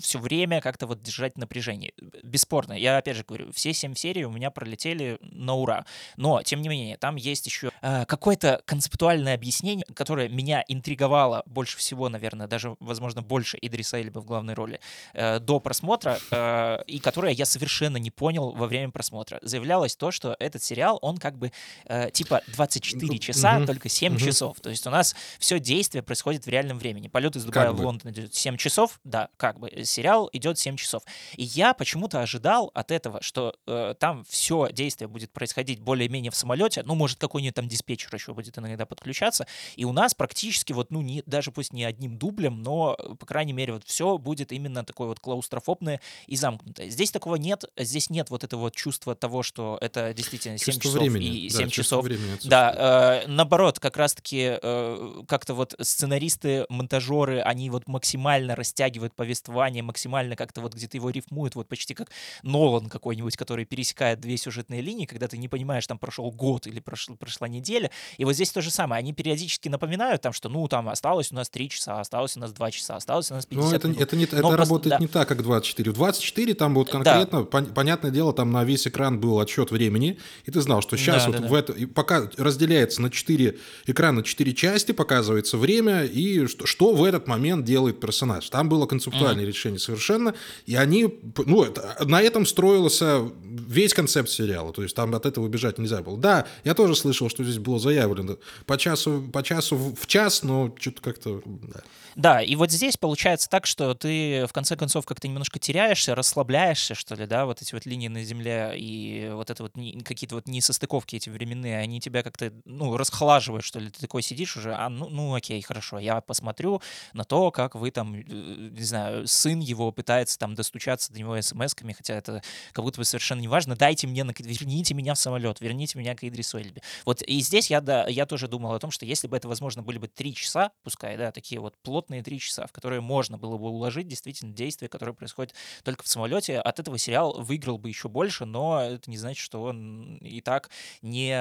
все 0.00 0.18
время 0.18 0.62
как-то 0.62 0.86
вот 0.86 1.02
держать 1.02 1.34
в 1.34 1.38
напряжении. 1.38 1.92
Бесспорно. 2.22 2.72
Я 2.72 2.96
опять 2.96 3.18
же 3.18 3.24
говорю, 3.28 3.52
все 3.52 3.74
семь 3.74 3.94
серий 3.94 4.24
у 4.24 4.30
меня 4.30 4.50
пролетели 4.50 5.18
на 5.20 5.52
ура. 5.52 5.84
Но, 6.16 6.42
тем 6.42 6.62
не 6.62 6.70
менее, 6.70 6.96
там 6.96 7.16
есть 7.16 7.44
еще 7.44 7.72
э, 7.82 8.06
какое-то 8.06 8.62
концептуальное 8.64 9.34
объяснение, 9.34 9.84
которое 9.94 10.30
меня 10.30 10.64
интриговало 10.66 11.42
больше 11.44 11.76
всего, 11.76 12.08
наверное, 12.08 12.46
даже, 12.46 12.73
возможно, 12.80 13.22
больше 13.22 13.58
Идриса 13.60 13.98
Эльба 13.98 14.20
в 14.20 14.24
главной 14.24 14.54
роли 14.54 14.80
э, 15.12 15.38
до 15.38 15.60
просмотра, 15.60 16.18
э, 16.30 16.82
и 16.86 16.98
которое 16.98 17.32
я 17.32 17.46
совершенно 17.46 17.96
не 17.96 18.10
понял 18.10 18.52
во 18.52 18.66
время 18.66 18.90
просмотра. 18.90 19.38
Заявлялось 19.42 19.96
то, 19.96 20.10
что 20.10 20.36
этот 20.38 20.62
сериал, 20.62 20.98
он 21.02 21.18
как 21.18 21.38
бы 21.38 21.52
э, 21.86 22.10
типа 22.10 22.42
24 22.48 23.18
часа, 23.18 23.58
угу. 23.58 23.66
только 23.66 23.88
7 23.88 24.14
угу. 24.14 24.20
часов. 24.20 24.60
То 24.60 24.70
есть 24.70 24.86
у 24.86 24.90
нас 24.90 25.14
все 25.38 25.58
действие 25.58 26.02
происходит 26.02 26.46
в 26.46 26.48
реальном 26.48 26.78
времени. 26.78 27.08
Полет 27.08 27.36
из 27.36 27.44
Дубая 27.44 27.68
как 27.68 27.76
в. 27.76 27.80
Лондон 27.84 28.12
идет 28.12 28.34
7 28.34 28.56
часов, 28.56 29.00
да, 29.04 29.28
как 29.36 29.58
бы. 29.58 29.70
Сериал 29.84 30.28
идет 30.32 30.58
7 30.58 30.76
часов. 30.76 31.02
И 31.36 31.44
я 31.44 31.74
почему-то 31.74 32.20
ожидал 32.20 32.70
от 32.74 32.90
этого, 32.90 33.22
что 33.22 33.54
э, 33.66 33.94
там 33.98 34.24
все 34.28 34.68
действие 34.72 35.08
будет 35.08 35.32
происходить 35.32 35.80
более-менее 35.80 36.30
в 36.30 36.36
самолете, 36.36 36.82
ну, 36.84 36.94
может, 36.94 37.18
какой-нибудь 37.18 37.54
там 37.54 37.68
диспетчер 37.68 38.14
еще 38.14 38.34
будет 38.34 38.58
иногда 38.58 38.86
подключаться, 38.86 39.46
и 39.76 39.84
у 39.84 39.92
нас 39.92 40.14
практически 40.14 40.72
вот, 40.72 40.90
ну, 40.90 41.02
не, 41.02 41.22
даже 41.26 41.50
пусть 41.50 41.72
не 41.72 41.84
одним 41.84 42.18
дублем, 42.18 42.62
но, 42.64 42.96
по 43.18 43.26
крайней 43.26 43.52
мере, 43.52 43.74
вот 43.74 43.84
все 43.84 44.18
будет 44.18 44.50
именно 44.50 44.84
такое 44.84 45.08
вот 45.08 45.20
клаустрофобное 45.20 46.00
и 46.26 46.36
замкнутое. 46.36 46.88
Здесь 46.88 47.10
такого 47.10 47.36
нет, 47.36 47.64
здесь 47.76 48.10
нет 48.10 48.30
вот 48.30 48.42
этого 48.42 48.62
вот 48.62 48.74
чувства 48.74 49.14
того, 49.14 49.42
что 49.42 49.78
это 49.80 50.12
действительно 50.14 50.58
7 50.58 50.66
чувство 50.66 50.82
часов 50.82 51.02
времени. 51.02 51.36
и 51.38 51.50
7 51.50 51.64
да, 51.64 51.70
часов. 51.70 52.04
Времени 52.04 52.38
да, 52.44 53.22
э, 53.24 53.28
наоборот, 53.28 53.78
как 53.78 53.96
раз-таки 53.96 54.58
э, 54.60 55.22
как-то 55.28 55.54
вот 55.54 55.74
сценаристы, 55.80 56.64
монтажеры, 56.68 57.40
они 57.40 57.70
вот 57.70 57.86
максимально 57.86 58.56
растягивают 58.56 59.14
повествование, 59.14 59.82
максимально 59.82 60.36
как-то 60.36 60.60
вот 60.60 60.74
где-то 60.74 60.96
его 60.96 61.10
рифмуют, 61.10 61.54
вот 61.54 61.68
почти 61.68 61.94
как 61.94 62.10
Нолан 62.42 62.88
какой-нибудь, 62.88 63.36
который 63.36 63.64
пересекает 63.64 64.20
две 64.20 64.36
сюжетные 64.36 64.80
линии, 64.80 65.06
когда 65.06 65.28
ты 65.28 65.36
не 65.36 65.48
понимаешь, 65.48 65.86
там 65.86 65.98
прошел 65.98 66.30
год 66.30 66.66
или 66.66 66.80
прошел, 66.80 67.16
прошла 67.16 67.48
неделя. 67.48 67.90
И 68.16 68.24
вот 68.24 68.32
здесь 68.32 68.50
то 68.50 68.62
же 68.62 68.70
самое. 68.70 68.98
Они 69.00 69.12
периодически 69.12 69.68
напоминают 69.68 70.22
там, 70.22 70.32
что 70.32 70.48
ну 70.48 70.66
там 70.68 70.88
осталось 70.88 71.32
у 71.32 71.34
нас 71.34 71.50
3 71.50 71.68
часа, 71.68 72.00
осталось 72.00 72.36
у 72.36 72.40
нас 72.40 72.52
2 72.54 72.70
часа, 72.70 72.96
осталось 72.96 73.30
у 73.30 73.34
нас 73.34 73.46
50 73.46 73.70
Но 73.70 73.76
это, 73.76 73.88
минут. 73.88 74.02
это, 74.02 74.16
не, 74.16 74.24
это 74.24 74.40
Но 74.40 74.56
работает 74.56 74.96
да. 74.96 74.98
не 74.98 75.08
так, 75.08 75.28
как 75.28 75.42
24. 75.42 75.90
В 75.90 75.94
24 75.94 76.54
там 76.54 76.74
вот 76.74 76.90
конкретно, 76.90 77.40
да. 77.40 77.44
понятно, 77.44 77.74
понятное 77.74 78.10
дело, 78.10 78.32
там 78.32 78.50
на 78.50 78.64
весь 78.64 78.86
экран 78.86 79.20
был 79.20 79.40
отсчет 79.40 79.70
времени, 79.70 80.18
и 80.44 80.50
ты 80.50 80.60
знал, 80.60 80.82
что 80.82 80.96
сейчас 80.96 81.24
да, 81.24 81.30
вот 81.30 81.40
да, 81.40 81.46
в 81.46 81.50
да. 81.50 81.58
это, 81.58 81.88
пока 81.88 82.30
разделяется 82.36 83.02
на 83.02 83.10
4 83.10 83.58
экрана, 83.86 84.22
4 84.22 84.54
части, 84.54 84.92
показывается 84.92 85.58
время, 85.58 86.04
и 86.04 86.46
что, 86.46 86.66
что 86.66 86.92
в 86.94 87.04
этот 87.04 87.26
момент 87.26 87.64
делает 87.64 88.00
персонаж. 88.00 88.48
Там 88.50 88.68
было 88.68 88.86
концептуальное 88.86 89.44
mm-hmm. 89.44 89.48
решение 89.48 89.78
совершенно, 89.78 90.34
и 90.66 90.74
они, 90.74 91.20
ну, 91.46 91.64
это, 91.64 91.96
на 92.04 92.22
этом 92.22 92.46
строился 92.46 93.22
весь 93.42 93.94
концепт 93.94 94.28
сериала, 94.28 94.72
то 94.72 94.82
есть 94.82 94.94
там 94.94 95.14
от 95.14 95.26
этого 95.26 95.44
убежать 95.44 95.78
нельзя 95.78 96.02
было. 96.02 96.18
Да, 96.18 96.46
я 96.64 96.74
тоже 96.74 96.94
слышал, 96.94 97.28
что 97.28 97.44
здесь 97.44 97.58
было 97.58 97.78
заявлено 97.78 98.38
по 98.66 98.76
часу, 98.78 99.24
по 99.32 99.42
часу 99.42 99.76
в 99.76 100.06
час, 100.06 100.42
но 100.42 100.74
что-то 100.78 101.02
как-то... 101.02 101.42
Да. 101.44 101.80
Да, 102.16 102.40
и 102.40 102.54
вот 102.56 102.70
здесь 102.70 102.96
получается 102.96 103.48
так, 103.48 103.66
что 103.66 103.94
ты 103.94 104.46
в 104.46 104.52
конце 104.52 104.76
концов 104.76 105.04
как-то 105.04 105.26
немножко 105.28 105.58
теряешься, 105.58 106.14
расслабляешься, 106.14 106.94
что 106.94 107.14
ли, 107.14 107.26
да, 107.26 107.44
вот 107.44 107.60
эти 107.60 107.74
вот 107.74 107.86
линии 107.86 108.08
на 108.08 108.22
земле 108.22 108.74
и 108.76 109.30
вот 109.32 109.50
это 109.50 109.64
вот 109.64 109.72
какие-то 110.04 110.36
вот 110.36 110.46
несостыковки 110.46 111.16
эти 111.16 111.28
временные, 111.28 111.78
они 111.78 112.00
тебя 112.00 112.22
как-то, 112.22 112.52
ну, 112.64 112.96
расхлаживают, 112.96 113.64
что 113.64 113.80
ли, 113.80 113.90
ты 113.90 114.00
такой 114.00 114.22
сидишь 114.22 114.56
уже, 114.56 114.74
а, 114.74 114.88
ну, 114.88 115.08
ну, 115.08 115.34
окей, 115.34 115.60
хорошо, 115.62 115.98
я 115.98 116.20
посмотрю 116.20 116.80
на 117.12 117.24
то, 117.24 117.50
как 117.50 117.74
вы 117.74 117.90
там, 117.90 118.14
э, 118.14 118.22
не 118.26 118.82
знаю, 118.82 119.26
сын 119.26 119.58
его 119.58 119.90
пытается 119.92 120.38
там 120.38 120.54
достучаться 120.54 121.12
до 121.12 121.18
него 121.18 121.36
смс-ками, 121.40 121.92
хотя 121.92 122.14
это 122.14 122.42
как 122.72 122.84
будто 122.84 122.98
бы 123.00 123.04
совершенно 123.04 123.40
неважно, 123.40 123.76
дайте 123.76 124.06
мне, 124.06 124.24
верните 124.38 124.94
меня 124.94 125.14
в 125.14 125.18
самолет, 125.18 125.60
верните 125.60 125.98
меня 125.98 126.14
к 126.14 126.22
Идрису 126.24 126.58
Эльбе. 126.58 126.82
Вот 127.04 127.22
и 127.22 127.40
здесь 127.40 127.70
я, 127.70 127.80
да, 127.80 128.06
я 128.06 128.26
тоже 128.26 128.48
думал 128.48 128.72
о 128.72 128.78
том, 128.78 128.90
что 128.90 129.04
если 129.04 129.26
бы 129.26 129.36
это, 129.36 129.48
возможно, 129.48 129.82
были 129.82 129.98
бы 129.98 130.08
три 130.08 130.34
часа, 130.34 130.70
пускай, 130.82 131.16
да, 131.16 131.32
такие 131.32 131.60
вот 131.60 131.74
плотные 131.82 132.03
три 132.22 132.38
часа, 132.38 132.66
в 132.66 132.72
которые 132.72 133.00
можно 133.00 133.38
было 133.38 133.56
бы 133.56 133.68
уложить 133.68 134.08
действительно 134.08 134.52
действия, 134.52 134.88
которые 134.88 135.14
происходят 135.14 135.54
только 135.82 136.02
в 136.02 136.08
самолете, 136.08 136.58
от 136.58 136.80
этого 136.80 136.98
сериал 136.98 137.40
выиграл 137.42 137.78
бы 137.78 137.88
еще 137.88 138.08
больше, 138.08 138.44
но 138.44 138.80
это 138.80 139.10
не 139.10 139.18
значит, 139.18 139.42
что 139.42 139.62
он 139.62 140.16
и 140.18 140.40
так 140.40 140.70
не, 141.02 141.36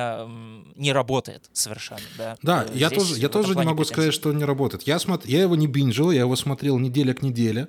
не 0.79 0.91
работает 0.91 1.50
совершенно, 1.53 2.01
да. 2.17 2.38
Да, 2.41 2.65
э, 2.70 2.77
я 2.77 2.89
тоже, 2.89 3.15
я 3.17 3.29
тоже 3.29 3.55
не 3.55 3.63
могу 3.63 3.77
претензий. 3.77 3.93
сказать, 3.93 4.13
что 4.13 4.29
он 4.29 4.38
не 4.38 4.46
работает. 4.46 4.84
Я, 4.84 5.00
смотр... 5.00 5.27
я 5.27 5.41
его 5.41 5.55
не 5.55 5.67
бинжил, 5.67 6.12
я 6.12 6.22
его 6.22 6.36
смотрел 6.36 6.79
неделя 6.79 7.13
к 7.13 7.22
неделе 7.22 7.67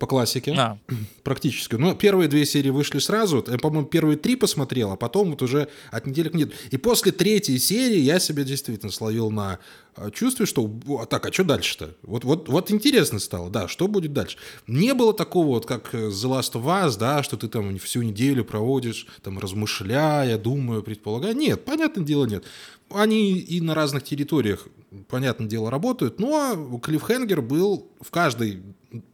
по 0.00 0.06
классике. 0.06 0.54
А. 0.56 0.78
Практически. 1.22 1.76
Но 1.76 1.94
первые 1.94 2.26
две 2.26 2.44
серии 2.46 2.70
вышли 2.70 2.98
сразу. 2.98 3.44
Я, 3.46 3.58
по-моему, 3.58 3.86
первые 3.86 4.16
три 4.16 4.34
посмотрел, 4.34 4.90
а 4.90 4.96
потом 4.96 5.30
вот 5.30 5.42
уже 5.42 5.68
от 5.92 6.06
недели 6.06 6.30
к 6.30 6.34
неделе. 6.34 6.52
И 6.70 6.78
после 6.78 7.12
третьей 7.12 7.58
серии 7.58 7.98
я 7.98 8.18
себя 8.18 8.42
действительно 8.42 8.90
словил 8.90 9.30
на 9.30 9.58
а, 9.94 10.10
чувстве, 10.10 10.46
что 10.46 10.70
так, 11.08 11.26
а 11.26 11.32
что 11.32 11.44
дальше-то? 11.44 11.94
Вот, 12.02 12.24
вот, 12.24 12.48
вот 12.48 12.70
интересно 12.70 13.18
стало, 13.18 13.50
да, 13.50 13.68
что 13.68 13.88
будет 13.88 14.14
дальше? 14.14 14.38
Не 14.66 14.94
было 14.94 15.12
такого, 15.12 15.48
вот 15.48 15.66
как 15.66 15.92
The 15.92 16.10
Last 16.10 16.52
of 16.54 16.64
Us, 16.64 16.98
да, 16.98 17.22
что 17.22 17.36
ты 17.36 17.48
там 17.48 17.78
всю 17.78 18.00
неделю 18.00 18.46
проводишь, 18.46 19.06
там, 19.22 19.38
размышляя, 19.38 20.38
думая, 20.38 20.80
предполагая. 20.80 21.34
Нет, 21.34 21.66
понятное 21.66 22.04
дело, 22.04 22.24
нет. 22.24 22.44
Они 22.88 23.38
и 23.38 23.60
на 23.60 23.74
разных 23.74 24.04
территориях, 24.04 24.66
понятное 25.08 25.46
дело, 25.46 25.70
работают, 25.70 26.18
но 26.18 26.80
Клиффхенгер 26.82 27.42
был 27.42 27.86
в 28.00 28.10
каждой 28.10 28.62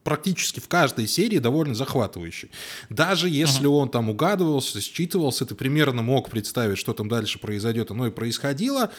практически 0.02 0.60
в 0.60 0.68
каждой 0.68 1.06
серии 1.06 1.38
довольно 1.38 1.74
захватывающий. 1.74 2.50
Даже 2.88 3.28
если 3.28 3.66
uh-huh. 3.66 3.82
он 3.82 3.88
там 3.90 4.10
угадывался, 4.10 4.80
считывался, 4.80 5.44
ты 5.46 5.54
примерно 5.54 6.02
мог 6.02 6.30
представить, 6.30 6.78
что 6.78 6.92
там 6.92 7.08
дальше 7.08 7.38
произойдет, 7.38 7.90
оно 7.90 8.06
и 8.06 8.10
происходило, 8.10 8.90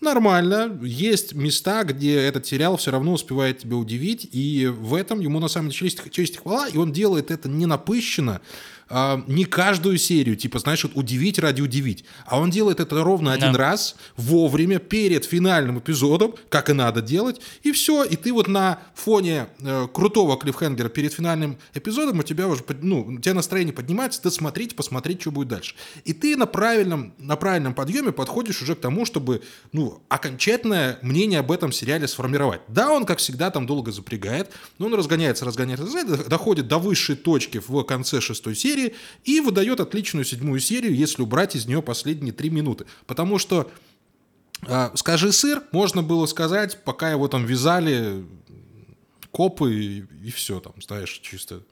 нормально. 0.00 0.78
Есть 0.82 1.34
места, 1.34 1.84
где 1.84 2.16
этот 2.16 2.46
сериал 2.46 2.76
все 2.76 2.90
равно 2.90 3.12
успевает 3.12 3.58
тебя 3.58 3.76
удивить, 3.76 4.28
и 4.32 4.66
в 4.66 4.94
этом 4.94 5.20
ему 5.20 5.40
на 5.40 5.48
самом 5.48 5.70
деле 5.70 5.90
честь, 5.90 6.10
честь 6.10 6.36
и 6.36 6.38
хвала, 6.38 6.68
и 6.68 6.76
он 6.76 6.92
делает 6.92 7.30
это 7.30 7.48
не 7.48 7.66
напыщенно, 7.66 8.40
а, 8.90 9.22
не 9.28 9.44
каждую 9.44 9.98
серию, 9.98 10.36
типа, 10.36 10.58
знаешь, 10.58 10.82
вот 10.82 10.92
удивить 10.96 11.38
ради 11.38 11.62
удивить. 11.62 12.04
А 12.26 12.40
он 12.40 12.50
делает 12.50 12.80
это 12.80 13.02
ровно 13.02 13.32
один 13.32 13.52
да. 13.52 13.58
раз, 13.58 13.94
вовремя, 14.16 14.78
перед 14.78 15.24
финальным 15.24 15.78
эпизодом, 15.78 16.34
как 16.48 16.70
и 16.70 16.72
надо 16.72 17.00
делать, 17.00 17.40
и 17.62 17.70
все. 17.70 18.02
И 18.02 18.16
ты 18.16 18.32
вот 18.32 18.48
на 18.48 18.80
фоне 18.94 19.46
э, 19.60 19.86
крутого 19.92 20.36
клиффхенгера 20.36 20.88
перед 20.88 21.12
финальным 21.12 21.58
эпизодом 21.72 22.18
у 22.18 22.22
тебя 22.24 22.48
уже, 22.48 22.64
ну, 22.82 23.02
у 23.02 23.18
тебя 23.20 23.34
настроение 23.34 23.72
поднимается, 23.72 24.20
ты 24.20 24.30
смотреть, 24.30 24.74
посмотреть, 24.74 25.20
что 25.20 25.30
будет 25.30 25.48
дальше. 25.48 25.76
И 26.04 26.12
ты 26.12 26.36
на 26.36 26.46
правильном, 26.46 27.14
на 27.18 27.36
правильном 27.36 27.74
подъеме 27.74 28.10
подходишь 28.10 28.60
уже 28.60 28.74
к 28.74 28.80
тому, 28.80 29.06
чтобы, 29.06 29.42
ну, 29.72 30.02
окончательное 30.08 30.98
мнение 31.02 31.38
об 31.38 31.52
этом 31.52 31.70
сериале 31.70 32.08
сформировать. 32.08 32.60
Да, 32.66 32.90
он, 32.90 33.06
как 33.06 33.18
всегда, 33.18 33.50
там 33.50 33.66
долго 33.66 33.92
запрягает, 33.92 34.50
но 34.78 34.86
он 34.86 34.94
разгоняется, 34.94 35.44
разгоняется, 35.44 35.86
разгоняется, 35.86 36.28
доходит 36.28 36.66
до 36.66 36.78
высшей 36.78 37.14
точки 37.14 37.62
в 37.64 37.82
конце 37.84 38.20
шестой 38.20 38.56
серии, 38.56 38.79
серии 38.80 38.94
и 39.24 39.40
выдает 39.40 39.80
отличную 39.80 40.24
седьмую 40.24 40.60
серию, 40.60 40.94
если 40.94 41.22
убрать 41.22 41.56
из 41.56 41.66
нее 41.66 41.82
последние 41.82 42.32
три 42.32 42.50
минуты. 42.50 42.86
Потому 43.06 43.38
что 43.38 43.70
э, 44.66 44.90
«Скажи 44.94 45.32
сыр» 45.32 45.62
можно 45.72 46.02
было 46.02 46.26
сказать, 46.26 46.82
пока 46.84 47.10
его 47.10 47.28
там 47.28 47.44
вязали 47.44 48.24
копы 49.30 49.74
и, 49.74 50.04
и 50.24 50.30
все 50.30 50.60
там, 50.60 50.74
знаешь, 50.80 51.20
чисто 51.22 51.62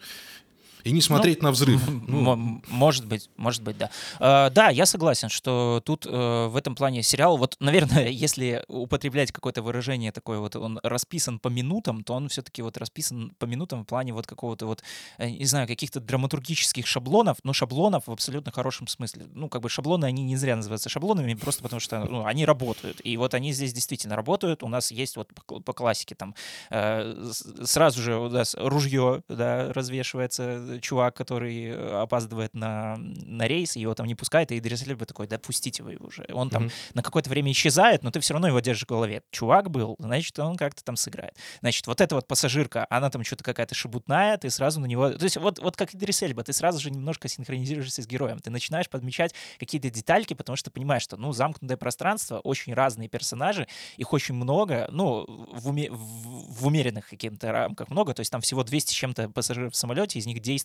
и 0.84 0.92
не 0.92 1.00
смотреть 1.00 1.42
ну, 1.42 1.48
на 1.48 1.52
взрыв. 1.52 1.80
Ну. 1.88 2.60
Может 2.68 3.06
быть, 3.06 3.30
может 3.36 3.62
быть, 3.62 3.76
да. 3.78 3.90
Uh, 4.18 4.50
да, 4.50 4.70
я 4.70 4.86
согласен, 4.86 5.28
что 5.28 5.82
тут 5.84 6.06
uh, 6.06 6.48
в 6.48 6.56
этом 6.56 6.74
плане 6.74 7.02
сериал, 7.02 7.36
вот, 7.36 7.56
наверное, 7.60 8.08
если 8.26 8.64
употреблять 8.68 9.32
какое-то 9.32 9.62
выражение 9.62 10.12
такое, 10.12 10.38
вот 10.38 10.56
он 10.56 10.80
расписан 10.82 11.38
по 11.38 11.48
минутам, 11.48 12.04
то 12.04 12.14
он 12.14 12.28
все-таки 12.28 12.62
вот 12.62 12.76
расписан 12.76 13.32
по 13.38 13.44
минутам 13.44 13.82
в 13.82 13.86
плане 13.86 14.12
вот 14.12 14.26
какого-то 14.26 14.66
вот, 14.66 14.82
э, 15.18 15.28
не 15.28 15.44
знаю, 15.44 15.66
каких-то 15.66 16.00
драматургических 16.00 16.86
шаблонов, 16.86 17.38
но 17.44 17.52
шаблонов 17.52 18.06
в 18.06 18.12
абсолютно 18.12 18.52
хорошем 18.52 18.86
смысле. 18.86 19.26
Ну, 19.34 19.48
как 19.48 19.62
бы 19.62 19.68
шаблоны, 19.68 20.06
они 20.06 20.22
не 20.22 20.36
зря 20.36 20.56
называются 20.56 20.88
шаблонами, 20.88 21.34
просто 21.34 21.62
потому 21.62 21.80
что 21.80 22.04
ну, 22.04 22.24
они 22.24 22.44
работают. 22.44 23.00
И 23.04 23.16
вот 23.16 23.34
они 23.34 23.52
здесь 23.52 23.72
действительно 23.72 24.16
работают. 24.16 24.62
У 24.62 24.68
нас 24.68 24.90
есть 24.90 25.16
вот 25.16 25.28
по, 25.34 25.60
по 25.60 25.72
классике 25.72 26.14
там 26.14 26.34
uh, 26.70 27.64
сразу 27.64 28.00
же 28.02 28.16
у 28.16 28.28
нас 28.28 28.54
ружье, 28.58 29.22
да, 29.28 29.72
развешивается 29.72 30.67
чувак, 30.80 31.16
который 31.16 31.66
э, 31.66 32.00
опаздывает 32.02 32.54
на, 32.54 32.96
на 32.98 33.46
рейс, 33.46 33.76
его 33.76 33.94
там 33.94 34.06
не 34.06 34.14
пускает, 34.14 34.52
и 34.52 34.58
Идрис 34.58 34.86
Эльба 34.86 35.06
такой, 35.06 35.26
да 35.26 35.38
пустите 35.38 35.82
вы 35.82 35.92
его 35.92 36.06
уже. 36.06 36.26
Он 36.32 36.50
там 36.50 36.66
mm-hmm. 36.66 36.90
на 36.94 37.02
какое-то 37.02 37.30
время 37.30 37.52
исчезает, 37.52 38.02
но 38.02 38.10
ты 38.10 38.20
все 38.20 38.34
равно 38.34 38.48
его 38.48 38.60
держишь 38.60 38.84
в 38.84 38.88
голове. 38.88 39.22
Чувак 39.30 39.70
был, 39.70 39.96
значит, 39.98 40.38
он 40.38 40.56
как-то 40.56 40.84
там 40.84 40.96
сыграет. 40.96 41.36
Значит, 41.60 41.86
вот 41.86 42.00
эта 42.00 42.14
вот 42.14 42.26
пассажирка, 42.26 42.86
она 42.90 43.10
там 43.10 43.24
что-то 43.24 43.44
какая-то 43.44 43.74
шебутная, 43.74 44.36
ты 44.38 44.50
сразу 44.50 44.80
на 44.80 44.86
него... 44.86 45.10
То 45.10 45.24
есть 45.24 45.36
вот, 45.36 45.58
вот 45.58 45.76
как 45.76 45.94
Идрис 45.94 46.22
Эльба, 46.22 46.44
ты 46.44 46.52
сразу 46.52 46.80
же 46.80 46.90
немножко 46.90 47.28
синхронизируешься 47.28 48.02
с 48.02 48.06
героем. 48.06 48.38
Ты 48.38 48.50
начинаешь 48.50 48.88
подмечать 48.88 49.34
какие-то 49.58 49.90
детальки, 49.90 50.34
потому 50.34 50.56
что 50.56 50.70
понимаешь, 50.70 51.02
что, 51.02 51.16
ну, 51.16 51.32
замкнутое 51.32 51.76
пространство, 51.76 52.38
очень 52.38 52.74
разные 52.74 53.08
персонажи, 53.08 53.66
их 53.96 54.12
очень 54.12 54.34
много, 54.34 54.88
ну, 54.90 55.24
в, 55.26 55.68
уме... 55.68 55.90
в, 55.90 56.60
в 56.60 56.66
умеренных 56.66 57.08
каких-то 57.08 57.52
рамках 57.52 57.88
много, 57.90 58.14
то 58.14 58.20
есть 58.20 58.32
там 58.32 58.40
всего 58.40 58.64
200 58.64 58.90
с 58.90 58.94
чем-то 58.94 59.28
пассажиров 59.30 59.72
в 59.72 59.76
самолете, 59.76 60.18
из 60.18 60.26
них 60.26 60.40
10 60.40 60.57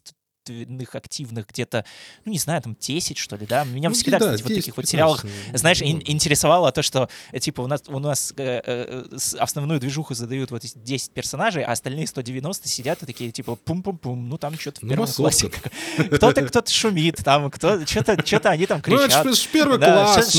активных, 0.43 0.95
активных 0.95 1.47
где-то, 1.47 1.85
ну, 2.25 2.31
не 2.31 2.39
знаю, 2.39 2.61
там 2.61 2.75
10, 2.79 3.17
что 3.17 3.35
ли, 3.37 3.45
да? 3.45 3.63
Меня 3.63 3.89
ну, 3.89 3.95
всегда, 3.95 4.19
да, 4.19 4.35
кстати, 4.35 4.41
10, 4.41 4.49
вот 4.49 4.55
таких 4.55 4.77
вот 4.77 4.87
сериалах, 4.87 5.25
знаешь, 5.53 5.81
ин- 5.81 6.03
интересовало 6.05 6.71
то, 6.71 6.81
что, 6.81 7.09
э, 7.31 7.39
типа, 7.39 7.61
у 7.61 7.67
нас, 7.67 7.83
у 7.87 7.99
нас 7.99 8.33
э, 8.35 8.61
э, 8.65 9.03
основную 9.39 9.79
движуху 9.79 10.13
задают 10.13 10.51
вот 10.51 10.65
эти 10.65 10.77
10 10.77 11.11
персонажей, 11.11 11.63
а 11.63 11.71
остальные 11.71 12.07
190 12.07 12.67
сидят 12.67 13.01
и 13.03 13.05
такие, 13.05 13.31
типа, 13.31 13.55
пум-пум-пум, 13.55 14.27
ну, 14.27 14.37
там 14.37 14.59
что-то 14.59 14.81
в 14.81 14.83
ну, 14.83 14.89
первом 14.89 15.07
ну, 15.07 15.13
классе. 15.13 15.49
Кто-то 16.11 16.41
кто-то 16.41 16.71
шумит, 16.71 17.17
там, 17.23 17.49
кто 17.49 17.85
что-то 17.85 18.49
они 18.49 18.65
там 18.65 18.81
кричат. 18.81 19.23
Ну, 19.23 19.31
это 19.31 19.33
же 19.33 19.47
первый 19.47 19.79
класс. 19.79 20.33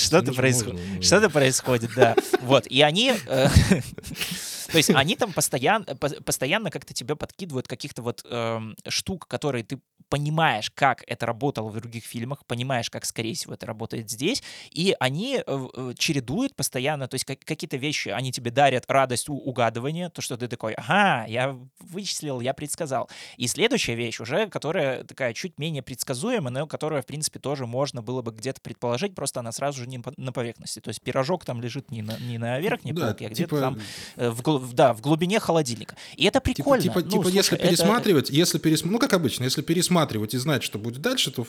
Что-то 0.00 0.32
происходит, 0.32 1.04
что-то 1.04 1.30
происходит, 1.30 1.90
да. 1.94 2.16
Вот, 2.42 2.66
и 2.66 2.82
они... 2.82 3.14
Э, 4.70 4.72
то 4.72 4.76
есть 4.78 4.90
они 4.90 5.16
там 5.16 5.32
постоянно, 5.34 5.84
постоянно 5.84 6.70
как-то 6.70 6.94
тебя 6.94 7.16
подкидывают 7.16 7.68
каких-то 7.68 8.02
вот 8.02 8.24
эм, 8.28 8.76
штук, 8.88 9.26
которые 9.26 9.64
ты 9.64 9.78
понимаешь, 10.10 10.70
как 10.70 11.04
это 11.06 11.24
работало 11.24 11.68
в 11.68 11.74
других 11.74 12.04
фильмах, 12.04 12.44
понимаешь, 12.44 12.90
как, 12.90 13.06
скорее 13.06 13.34
всего, 13.34 13.54
это 13.54 13.64
работает 13.64 14.10
здесь, 14.10 14.42
и 14.70 14.94
они 14.98 15.36
э, 15.36 15.42
э, 15.46 15.94
чередуют 15.96 16.56
постоянно, 16.56 17.06
то 17.06 17.14
есть 17.14 17.24
как, 17.24 17.38
какие-то 17.40 17.76
вещи, 17.76 18.08
они 18.08 18.32
тебе 18.32 18.50
дарят 18.50 18.84
радость 18.88 19.28
у 19.28 19.36
угадывания, 19.36 20.10
то, 20.10 20.20
что 20.20 20.36
ты 20.36 20.48
такой, 20.48 20.74
ага, 20.74 21.26
я 21.28 21.56
вычислил, 21.78 22.40
я 22.40 22.52
предсказал. 22.54 23.08
И 23.36 23.46
следующая 23.46 23.94
вещь 23.94 24.20
уже, 24.20 24.48
которая 24.48 25.04
такая 25.04 25.32
чуть 25.32 25.58
менее 25.58 25.82
предсказуемая, 25.82 26.52
но 26.52 26.66
которая, 26.66 27.02
в 27.02 27.06
принципе, 27.06 27.38
тоже 27.38 27.66
можно 27.66 28.02
было 28.02 28.20
бы 28.20 28.32
где-то 28.32 28.60
предположить, 28.60 29.14
просто 29.14 29.40
она 29.40 29.52
сразу 29.52 29.78
же 29.78 29.86
не 29.86 30.02
на 30.16 30.32
поверхности. 30.32 30.80
То 30.80 30.88
есть 30.88 31.00
пирожок 31.02 31.44
там 31.44 31.62
лежит 31.62 31.92
не 31.92 32.02
на, 32.02 32.18
не 32.18 32.38
на 32.38 32.58
верхней 32.58 32.92
да, 32.92 33.06
полке, 33.06 33.26
а 33.26 33.28
где-то 33.28 33.50
типа... 33.50 33.60
там 33.60 33.80
э, 34.16 34.30
в, 34.30 34.42
в, 34.60 34.72
да, 34.74 34.92
в 34.92 35.00
глубине 35.00 35.40
холодильника. 35.40 35.96
И 36.16 36.24
это 36.24 36.40
типа, 36.40 36.54
прикольно. 36.54 36.82
Типа, 36.82 37.02
типа, 37.02 37.04
ну, 37.04 37.10
типа 37.10 37.22
слушай, 37.24 37.36
если 37.36 37.56
пересматривать, 37.56 38.24
это... 38.28 38.34
если 38.34 38.58
перес... 38.58 38.84
ну 38.84 38.98
как 38.98 39.12
обычно, 39.12 39.44
если 39.44 39.62
пересматривать 39.62 40.34
и 40.34 40.38
знать, 40.38 40.62
что 40.62 40.78
будет 40.78 41.00
дальше, 41.00 41.30
то 41.30 41.46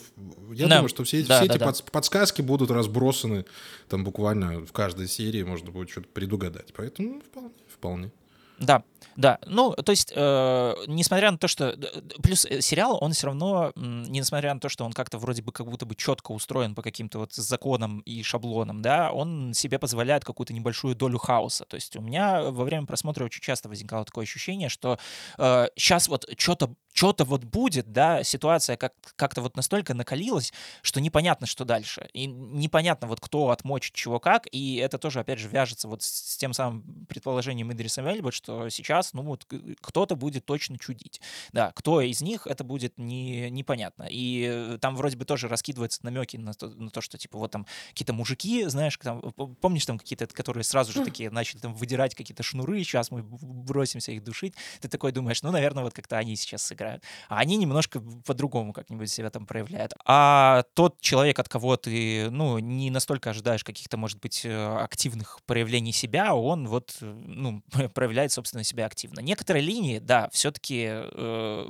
я 0.54 0.68
да. 0.68 0.76
думаю, 0.76 0.90
что 0.90 1.04
все, 1.04 1.24
да, 1.24 1.40
все 1.40 1.48
да, 1.48 1.56
эти 1.56 1.60
да. 1.60 1.74
подсказки 1.92 2.42
будут 2.42 2.72
разбросаны 2.72 3.46
там 3.90 4.04
буквально 4.04 4.66
в 4.66 4.72
каждой 4.72 5.08
серии, 5.08 5.44
можно 5.44 5.72
будет 5.72 5.90
что-то 5.90 6.08
предугадать. 6.08 6.74
Поэтому 6.76 7.10
ну, 7.16 7.22
вполне. 7.22 7.52
вполне. 7.68 8.12
Да, 8.60 8.84
да. 9.16 9.40
Ну, 9.46 9.74
то 9.74 9.92
есть, 9.92 10.14
э, 10.16 10.74
несмотря 10.88 11.32
на 11.32 11.38
то, 11.38 11.48
что... 11.48 11.78
Плюс 12.24 12.46
э, 12.46 12.62
сериал, 12.62 12.98
он 13.02 13.14
все 13.14 13.28
равно, 13.28 13.72
несмотря 13.76 14.54
на 14.54 14.60
то, 14.60 14.70
что 14.70 14.86
он 14.86 14.94
как-то 14.94 15.18
вроде 15.18 15.42
бы 15.42 15.52
как 15.52 15.68
будто 15.68 15.86
бы 15.86 15.96
четко 15.96 16.32
устроен 16.32 16.76
по 16.76 16.82
каким-то 16.82 17.20
вот 17.20 17.34
законам 17.34 18.00
и 18.00 18.24
шаблонам, 18.24 18.82
да, 18.82 19.12
он 19.12 19.54
себе 19.54 19.80
позволяет 19.80 20.24
какую-то 20.24 20.54
небольшую 20.54 20.96
долю 20.96 21.18
хаоса. 21.18 21.66
То 21.66 21.76
есть 21.76 21.96
у 21.96 22.02
меня 22.02 22.44
во 22.44 22.64
время 22.64 22.86
просмотра 22.86 23.26
очень 23.26 23.42
часто 23.42 23.70
возникало 23.70 24.06
такое 24.06 24.24
ощущение, 24.24 24.70
что 24.70 24.98
э, 25.38 25.68
сейчас 25.76 26.08
вот 26.08 26.26
что-то 26.38 26.74
что-то 26.94 27.24
вот 27.24 27.44
будет, 27.44 27.92
да, 27.92 28.24
ситуация 28.24 28.78
как- 28.78 28.94
как-то 29.16 29.42
вот 29.42 29.56
настолько 29.56 29.94
накалилась, 29.94 30.54
что 30.82 31.00
непонятно, 31.00 31.48
что 31.48 31.66
дальше. 31.66 32.10
И 32.14 32.26
непонятно 32.26 33.08
вот 33.08 33.20
кто 33.20 33.50
отмочит 33.50 33.94
чего 33.94 34.20
как, 34.20 34.48
и 34.52 34.76
это 34.76 34.98
тоже, 34.98 35.20
опять 35.20 35.40
же, 35.40 35.48
вяжется 35.48 35.88
вот 35.88 36.04
с, 36.04 36.38
тем 36.38 36.54
самым 36.54 37.06
предположением 37.08 37.72
Идриса 37.72 38.02
Мельба, 38.02 38.32
что 38.32 38.70
сейчас, 38.70 39.14
ну 39.14 39.24
вот, 39.24 39.48
кто-то 39.82 40.16
будет 40.16 40.46
точно 40.46 40.78
чудить. 40.78 41.22
Да, 41.54 41.72
кто 41.74 42.02
из 42.02 42.22
них, 42.22 42.46
это 42.46 42.64
будет 42.64 42.98
не, 42.98 43.50
непонятно. 43.50 44.08
И 44.10 44.78
там 44.82 44.96
вроде 44.96 45.18
бы 45.18 45.26
тоже 45.26 45.48
раскидываются 45.48 46.00
намеки 46.04 46.38
на 46.38 46.54
то, 46.54 46.68
на 46.68 46.90
то, 46.90 47.02
что, 47.02 47.18
типа, 47.18 47.38
вот 47.38 47.52
там 47.52 47.66
какие-то 47.90 48.14
мужики, 48.14 48.66
знаешь, 48.66 48.98
там, 49.02 49.22
помнишь 49.62 49.86
там 49.86 49.98
какие-то, 49.98 50.28
которые 50.28 50.64
сразу 50.64 50.92
же 50.92 51.04
такие 51.06 51.30
начали 51.30 51.60
там 51.60 51.74
выдирать 51.74 52.16
какие-то 52.16 52.44
шнуры, 52.44 52.84
сейчас 52.84 53.12
мы 53.12 53.24
бросимся 53.24 54.12
их 54.12 54.24
душить. 54.24 54.56
Ты 54.82 54.88
такой 54.90 55.12
думаешь, 55.12 55.42
ну, 55.42 55.52
наверное, 55.52 55.84
вот 55.84 55.94
как-то 55.94 56.18
они 56.18 56.36
сейчас 56.36 56.64
сыграют 56.64 56.81
играют. 56.82 57.04
А 57.30 57.38
они 57.38 57.58
немножко 57.58 58.02
по-другому 58.26 58.74
как-нибудь 58.74 59.10
себя 59.10 59.30
там 59.30 59.46
проявляют. 59.46 59.94
А 60.06 60.64
тот 60.74 61.00
человек, 61.00 61.40
от 61.40 61.48
кого 61.48 61.78
ты, 61.78 62.30
ну, 62.30 62.60
не 62.60 62.90
настолько 62.90 63.30
ожидаешь 63.30 63.64
каких-то, 63.64 63.98
может 63.98 64.20
быть, 64.20 64.42
э, 64.46 64.78
активных 64.78 65.40
проявлений 65.46 65.92
себя, 65.92 66.34
он 66.36 66.68
вот, 66.68 66.98
ну, 67.02 67.62
проявляет, 67.94 68.32
собственно, 68.32 68.64
себя 68.64 68.86
активно. 68.86 69.20
Некоторые 69.20 69.64
линии, 69.64 70.00
да, 70.00 70.30
все-таки 70.32 70.88
э, 70.90 71.70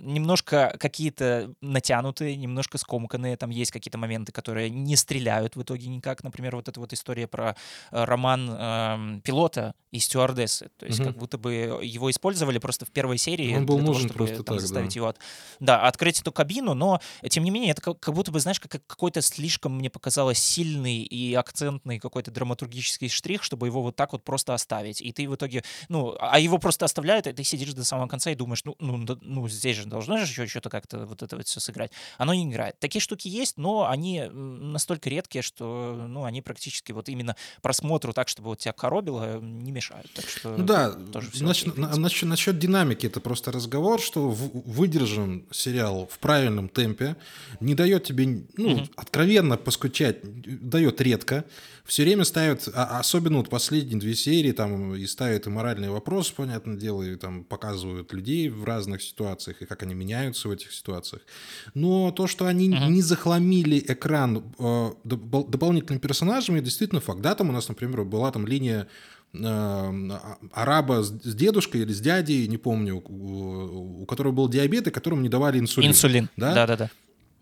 немножко 0.00 0.76
какие-то 0.78 1.54
натянутые, 1.60 2.36
немножко 2.36 2.78
скомканные, 2.78 3.36
там 3.36 3.50
есть 3.50 3.70
какие-то 3.70 3.98
моменты, 3.98 4.32
которые 4.32 4.70
не 4.70 4.96
стреляют 4.96 5.56
в 5.56 5.62
итоге 5.62 5.88
никак. 5.88 6.24
Например, 6.24 6.56
вот 6.56 6.68
эта 6.68 6.80
вот 6.80 6.92
история 6.92 7.26
про 7.26 7.56
э, 7.90 8.04
роман 8.04 8.50
э, 8.50 9.20
пилота 9.22 9.74
и 9.90 9.98
стюардессы. 9.98 10.70
То 10.78 10.86
есть 10.86 11.00
угу. 11.00 11.08
как 11.08 11.18
будто 11.18 11.38
бы 11.38 11.52
его 11.82 12.10
использовали 12.10 12.58
просто 12.58 12.86
в 12.86 12.90
первой 12.90 13.18
серии 13.18 13.56
Он 13.56 13.66
был 13.66 13.78
нужен 13.78 14.08
того, 14.08 14.26
чтобы 14.26 14.39
там, 14.42 14.56
так, 14.56 14.62
заставить 14.62 14.94
да. 14.94 14.98
его 14.98 15.08
от... 15.08 15.18
Да, 15.60 15.86
открыть 15.86 16.20
эту 16.20 16.32
кабину, 16.32 16.74
но 16.74 17.00
тем 17.28 17.44
не 17.44 17.50
менее 17.50 17.72
это 17.72 17.82
как, 17.82 18.00
как 18.00 18.14
будто 18.14 18.30
бы, 18.30 18.40
знаешь, 18.40 18.60
как 18.60 18.84
какой-то 18.86 19.22
слишком, 19.22 19.76
мне 19.76 19.90
показалось, 19.90 20.38
сильный 20.38 21.02
и 21.02 21.34
акцентный 21.34 21.98
какой-то 21.98 22.30
драматургический 22.30 23.08
штрих, 23.08 23.42
чтобы 23.42 23.66
его 23.66 23.82
вот 23.82 23.96
так 23.96 24.12
вот 24.12 24.24
просто 24.24 24.54
оставить. 24.54 25.00
И 25.00 25.12
ты 25.12 25.28
в 25.28 25.34
итоге, 25.34 25.64
ну, 25.88 26.16
а 26.20 26.38
его 26.38 26.58
просто 26.58 26.84
оставляют, 26.84 27.26
и 27.26 27.32
ты 27.32 27.44
сидишь 27.44 27.74
до 27.74 27.84
самого 27.84 28.08
конца 28.08 28.30
и 28.30 28.34
думаешь, 28.34 28.64
ну, 28.64 28.76
ну, 28.78 29.18
ну 29.20 29.48
здесь 29.48 29.76
же 29.76 29.86
должно 29.86 30.16
же 30.18 30.24
еще 30.24 30.46
что-то 30.46 30.70
как-то 30.70 31.06
вот 31.06 31.22
это 31.22 31.36
вот 31.36 31.46
все 31.46 31.60
сыграть. 31.60 31.92
Оно 32.18 32.34
не 32.34 32.44
играет. 32.44 32.78
Такие 32.78 33.00
штуки 33.00 33.28
есть, 33.28 33.58
но 33.58 33.88
они 33.88 34.24
настолько 34.30 35.10
редкие, 35.10 35.42
что, 35.42 36.06
ну, 36.08 36.24
они 36.24 36.42
практически 36.42 36.92
вот 36.92 37.08
именно 37.08 37.36
просмотру 37.62 38.12
так, 38.12 38.28
чтобы 38.28 38.50
вот 38.50 38.58
тебя 38.58 38.72
коробило, 38.72 39.40
не 39.40 39.72
мешают. 39.72 40.12
Так 40.12 40.28
что 40.28 40.56
Ну 40.56 40.64
да, 40.64 40.90
тоже 40.90 41.30
всё 41.30 41.44
насчет, 41.44 41.78
окей, 41.78 42.28
насчет, 42.28 42.58
динамики 42.58 43.06
это 43.06 43.20
просто 43.20 43.52
разговор, 43.52 44.00
что 44.00 44.29
выдержан 44.30 45.44
сериал 45.50 46.08
в 46.10 46.18
правильном 46.18 46.68
темпе, 46.68 47.16
не 47.60 47.74
дает 47.74 48.04
тебе, 48.04 48.44
ну, 48.56 48.86
откровенно 48.96 49.56
поскучать, 49.56 50.18
дает 50.22 51.00
редко. 51.00 51.44
Все 51.84 52.04
время 52.04 52.24
ставят, 52.24 52.68
а- 52.72 52.98
особенно 53.00 53.38
вот 53.38 53.48
последние 53.48 53.98
две 53.98 54.14
серии, 54.14 54.52
там 54.52 54.94
и 54.94 55.06
ставят 55.06 55.46
и 55.46 55.50
моральные 55.50 55.90
вопросы, 55.90 56.32
понятное 56.34 56.76
дело, 56.76 57.02
и 57.02 57.16
там 57.16 57.42
показывают 57.44 58.12
людей 58.12 58.48
в 58.48 58.64
разных 58.64 59.02
ситуациях, 59.02 59.62
и 59.62 59.66
как 59.66 59.82
они 59.82 59.94
меняются 59.94 60.48
в 60.48 60.52
этих 60.52 60.72
ситуациях. 60.72 61.22
Но 61.74 62.12
то, 62.12 62.26
что 62.26 62.46
они 62.46 62.68
не 62.68 63.02
захламили 63.02 63.78
экран 63.78 64.44
э, 64.58 64.90
дополнительными 65.04 66.00
персонажами, 66.00 66.60
действительно 66.60 67.00
факт. 67.00 67.20
Да, 67.20 67.34
там 67.34 67.48
у 67.50 67.52
нас, 67.52 67.68
например, 67.68 68.04
была 68.04 68.30
там 68.30 68.46
линия 68.46 68.86
араба 69.32 71.02
с 71.02 71.34
дедушкой 71.34 71.82
или 71.82 71.92
с 71.92 72.00
дядей, 72.00 72.48
не 72.48 72.58
помню, 72.58 72.96
у, 72.96 74.04
которого 74.06 74.32
был 74.32 74.48
диабет, 74.48 74.88
и 74.88 74.90
которому 74.90 75.22
не 75.22 75.28
давали 75.28 75.58
инсулин. 75.58 75.90
Инсулин. 75.90 76.28
Да? 76.36 76.54
Да-да-да. 76.54 76.90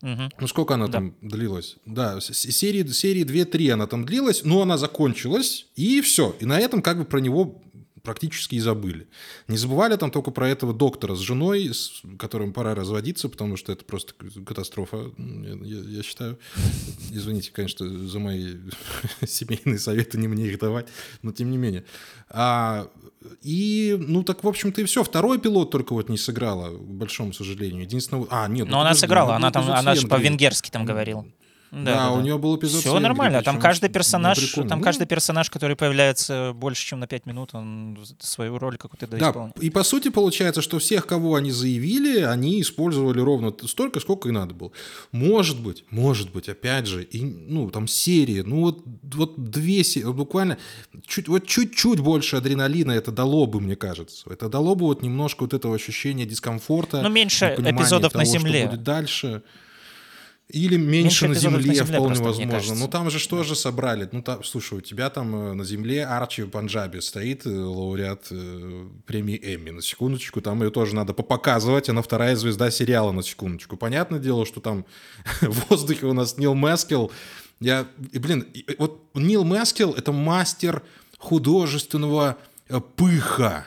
Мгм. 0.02 0.30
Ну, 0.38 0.46
сколько 0.46 0.74
она 0.74 0.86
там 0.86 1.14
длилась? 1.20 1.76
Да, 1.84 2.20
серии, 2.20 2.86
серии 2.86 3.24
2-3 3.24 3.70
она 3.70 3.86
там 3.86 4.04
длилась, 4.04 4.44
но 4.44 4.62
она 4.62 4.78
закончилась, 4.78 5.66
и 5.74 6.00
все. 6.02 6.36
И 6.38 6.46
на 6.46 6.60
этом 6.60 6.82
как 6.82 6.98
бы 6.98 7.04
про 7.04 7.18
него 7.18 7.60
практически 8.08 8.54
и 8.54 8.58
забыли. 8.58 9.06
Не 9.48 9.58
забывали 9.58 9.94
там 9.96 10.10
только 10.10 10.30
про 10.30 10.48
этого 10.48 10.72
доктора 10.72 11.14
с 11.14 11.18
женой, 11.18 11.68
с 11.74 12.00
которым 12.18 12.54
пора 12.54 12.74
разводиться, 12.74 13.28
потому 13.28 13.58
что 13.58 13.70
это 13.70 13.84
просто 13.84 14.14
катастрофа, 14.46 15.10
я, 15.18 15.78
я- 15.78 16.02
считаю. 16.02 16.38
Извините, 17.10 17.50
конечно, 17.52 17.86
за 17.86 18.18
мои 18.18 18.54
семейные 19.26 19.78
советы, 19.78 20.16
не 20.16 20.26
мне 20.26 20.46
их 20.46 20.58
давать, 20.58 20.88
но 21.20 21.32
тем 21.32 21.50
не 21.50 21.58
менее. 21.58 21.84
А, 22.30 22.88
и, 23.42 23.94
ну, 24.00 24.22
так, 24.22 24.42
в 24.42 24.48
общем-то, 24.48 24.80
и 24.80 24.84
все. 24.84 25.04
Второй 25.04 25.38
пилот 25.38 25.70
только 25.70 25.92
вот 25.92 26.08
не 26.08 26.16
сыграла, 26.16 26.70
к 26.70 26.80
большому 26.80 27.34
сожалению. 27.34 27.82
Единственное... 27.82 28.26
А, 28.30 28.48
нет, 28.48 28.64
ну, 28.64 28.72
Но 28.72 28.80
она 28.80 28.90
подожди, 28.90 29.04
у 29.04 29.06
сыграла, 29.06 29.36
она 29.36 29.50
там, 29.50 29.70
она 29.70 29.94
же 29.94 30.08
по-венгерски 30.08 30.70
там 30.70 30.86
говорила. 30.86 31.26
Да, 31.70 32.12
у 32.12 32.20
него 32.20 32.38
был 32.38 32.56
эпизод 32.56 32.80
Все 32.80 32.98
нормально. 32.98 33.42
Там 33.42 33.58
каждый 33.58 33.90
персонаж, 33.90 34.38
там 34.52 34.78
Ну, 34.78 34.80
каждый 34.80 35.06
персонаж, 35.06 35.50
который 35.50 35.76
появляется 35.76 36.52
больше, 36.54 36.86
чем 36.86 37.00
на 37.00 37.06
5 37.06 37.26
минут, 37.26 37.50
он 37.54 37.98
свою 38.20 38.58
роль 38.58 38.76
какую-то 38.78 39.06
Да, 39.06 39.18
доисполняет. 39.18 39.58
и 39.62 39.70
по 39.70 39.82
сути 39.82 40.08
получается, 40.08 40.62
что 40.62 40.78
всех, 40.78 41.06
кого 41.06 41.34
они 41.34 41.50
заявили, 41.50 42.20
они 42.22 42.60
использовали 42.60 43.20
ровно 43.20 43.54
столько, 43.66 44.00
сколько 44.00 44.28
и 44.28 44.32
надо 44.32 44.54
было. 44.54 44.70
Может 45.12 45.60
быть, 45.60 45.84
может 45.90 46.32
быть, 46.32 46.48
опять 46.48 46.86
же, 46.86 47.02
и, 47.02 47.22
ну, 47.24 47.70
там 47.70 47.86
серии, 47.86 48.40
ну, 48.40 48.60
вот, 48.60 48.82
вот 49.02 49.34
две 49.36 49.84
серии, 49.84 50.06
буквально 50.12 50.58
чуть, 51.06 51.28
вот 51.28 51.46
чуть-чуть 51.46 52.00
больше 52.00 52.36
адреналина 52.36 52.92
это 52.92 53.12
дало 53.12 53.46
бы, 53.46 53.60
мне 53.60 53.76
кажется. 53.76 54.30
Это 54.30 54.48
дало 54.48 54.74
бы 54.74 54.86
вот 54.86 55.02
немножко 55.02 55.42
вот 55.42 55.54
этого 55.54 55.74
ощущения 55.74 56.24
дискомфорта. 56.24 57.02
Ну, 57.02 57.08
меньше 57.08 57.54
эпизодов 57.58 58.14
на 58.14 58.20
того, 58.20 58.24
что 58.24 58.38
Земле. 58.38 58.66
будет 58.66 58.82
дальше. 58.82 59.42
Или 60.50 60.78
меньше, 60.78 61.26
Меньше 61.26 61.28
на 61.28 61.32
эпизодов 61.32 61.52
на 61.52 61.60
земле, 61.62 61.74
Земле 61.74 61.92
вполне 61.92 62.16
просто, 62.16 62.24
возможно. 62.24 62.74
Ну 62.74 62.88
там 62.88 63.10
же 63.10 63.18
что 63.18 63.42
же 63.42 63.54
собрали? 63.54 64.08
Ну 64.10 64.22
там, 64.22 64.42
слушай, 64.42 64.78
у 64.78 64.80
тебя 64.80 65.10
там 65.10 65.34
э, 65.36 65.52
на 65.52 65.62
земле 65.62 66.06
Арчи 66.06 66.44
Панджаби 66.44 67.00
стоит, 67.00 67.44
э, 67.44 67.50
лауреат 67.50 68.28
э, 68.30 68.86
премии 69.04 69.38
Эмми. 69.42 69.70
На 69.70 69.82
секундочку, 69.82 70.40
там 70.40 70.62
ее 70.62 70.70
тоже 70.70 70.94
надо 70.94 71.12
попоказывать. 71.12 71.90
Она 71.90 72.00
вторая 72.00 72.34
звезда 72.34 72.70
сериала, 72.70 73.12
на 73.12 73.22
секундочку. 73.22 73.76
Понятное 73.76 74.20
дело, 74.20 74.46
что 74.46 74.60
там 74.60 74.86
в 75.42 75.68
воздухе 75.68 76.06
у 76.06 76.14
нас 76.14 76.38
Нил 76.38 76.54
Мэскел. 76.54 77.12
Я, 77.60 77.86
и, 78.12 78.18
блин, 78.18 78.46
и- 78.54 78.64
вот 78.78 79.02
Нил 79.12 79.44
Мэскел— 79.44 79.92
это 79.98 80.12
мастер 80.12 80.82
художественного 81.18 82.38
пыха. 82.96 83.66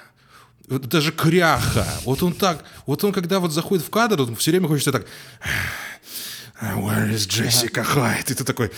Даже 0.67 1.11
кряха. 1.11 1.85
Вот 2.05 2.23
он 2.23 2.33
так, 2.33 2.63
вот 2.85 3.03
он 3.03 3.11
когда 3.11 3.39
вот 3.39 3.51
заходит 3.51 3.85
в 3.85 3.89
кадр, 3.89 4.21
он 4.21 4.35
все 4.35 4.51
время 4.51 4.67
хочется 4.67 4.91
так... 4.91 5.05
Where 6.62 7.10
is 7.10 7.28
Jessica 7.28 7.84
Hyde? 7.84 8.32
И 8.32 8.36
ты 8.36 8.43
такой... 8.43 8.71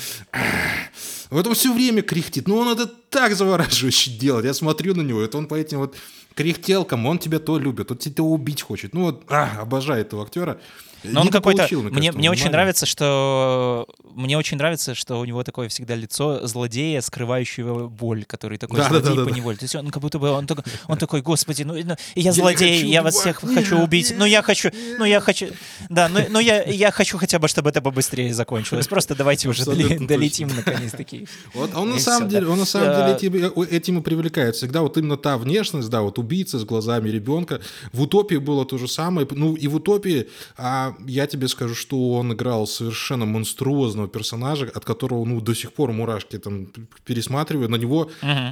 Вот 1.30 1.48
он 1.48 1.54
все 1.56 1.74
время 1.74 2.02
кряхтит. 2.02 2.48
Ну, 2.48 2.58
он 2.58 2.70
это 2.70 2.86
так 2.86 3.36
завораживающе 3.36 4.12
делает. 4.12 4.46
Я 4.46 4.54
смотрю 4.54 4.94
на 4.94 5.02
него, 5.02 5.22
это 5.22 5.38
он 5.38 5.48
по 5.48 5.56
этим 5.56 5.80
вот 5.80 5.96
кряхтелкам, 6.36 7.06
он 7.08 7.18
тебя 7.18 7.40
то 7.40 7.58
любит, 7.58 7.92
он 7.92 7.98
тебя 7.98 8.24
убить 8.24 8.62
хочет. 8.62 8.94
Ну, 8.94 9.02
вот, 9.06 9.24
а, 9.30 9.62
обожаю 9.62 10.02
этого 10.02 10.24
актера. 10.24 10.60
Но 11.04 11.22
он 11.22 11.30
какой-то... 11.30 11.68
Мне, 11.72 12.12
мне 12.12 12.30
очень 12.30 12.44
внимания. 12.44 12.52
нравится, 12.52 12.86
что... 12.86 13.88
Мне 14.14 14.38
очень 14.38 14.58
нравится, 14.58 14.96
что 14.96 15.20
у 15.20 15.26
него 15.26 15.44
такое 15.44 15.70
всегда 15.70 15.96
лицо 15.96 16.46
злодея, 16.46 17.02
скрывающего 17.02 17.88
боль, 17.88 18.26
который 18.26 18.58
такой 18.58 18.78
Да, 18.78 18.90
злодей 18.90 19.10
да, 19.10 19.16
да, 19.16 19.24
по 19.24 19.30
да. 19.30 19.36
неволе. 19.36 19.58
То 19.58 19.66
есть 19.66 19.76
он 19.76 19.90
как 19.90 20.02
будто 20.02 20.20
бы... 20.20 20.30
Он 20.30 20.48
такой, 20.48 20.64
он 20.88 20.98
такой 20.98 21.22
господи, 21.22 21.64
ну, 21.64 21.74
ну, 21.84 21.96
я 22.16 22.32
злодей, 22.32 22.80
хочу 22.80 22.88
я 22.88 23.02
вас 23.02 23.16
всех 23.16 23.42
хочу 23.42 23.76
нет, 23.76 23.84
убить. 23.84 24.14
Ну, 24.18 24.26
я 24.26 24.42
хочу... 24.42 24.70
Ну, 24.98 25.06
я 25.06 25.20
хочу... 25.20 25.48
Да, 25.90 26.10
ну, 26.10 26.20
ну 26.30 26.40
я, 26.40 26.64
я 26.64 26.92
хочу 26.92 27.18
хотя 27.18 27.40
бы, 27.40 27.48
чтобы 27.48 27.70
это 27.70 27.82
побыстрее 27.82 28.34
закончилось. 28.34 28.88
Просто 28.88 29.16
давайте 29.16 29.50
уже 29.50 29.66
долетим 29.66 30.50
наконец-таки. 30.56 31.28
Вот 31.54 31.76
он 31.76 31.92
на 31.92 32.00
самом 32.00 32.30
деле, 32.30 32.48
он 32.48 32.60
на 32.60 32.66
самом 32.66 32.96
деле 32.96 33.14
этим, 33.14 33.62
этим 33.64 34.00
и 34.00 34.02
привлекает. 34.02 34.56
Всегда 34.56 34.82
вот 34.82 34.98
именно 34.98 35.18
та 35.18 35.38
внешность, 35.38 35.90
да, 35.90 36.02
вот 36.02 36.20
убийца 36.20 36.60
с 36.60 36.64
глазами 36.64 37.10
ребенка. 37.10 37.62
В 37.92 38.02
утопии 38.02 38.38
было 38.38 38.66
то 38.66 38.78
же 38.78 38.88
самое. 38.88 39.28
Ну 39.32 39.56
и 39.56 39.68
в 39.68 39.76
утопии, 39.76 40.28
а, 40.58 40.93
я 41.06 41.28
тебе 41.28 41.48
скажу, 41.48 41.76
что 41.76 42.14
он 42.14 42.34
играл 42.34 42.68
совершенно 42.68 43.26
монструозного 43.26 44.08
персонажа, 44.08 44.72
от 44.74 44.86
которого, 44.86 45.26
ну, 45.26 45.42
до 45.42 45.54
сих 45.54 45.74
пор 45.74 45.92
мурашки 45.92 46.38
там 46.38 46.68
пересматриваю. 47.06 47.70
На 47.70 47.76
него 47.76 48.10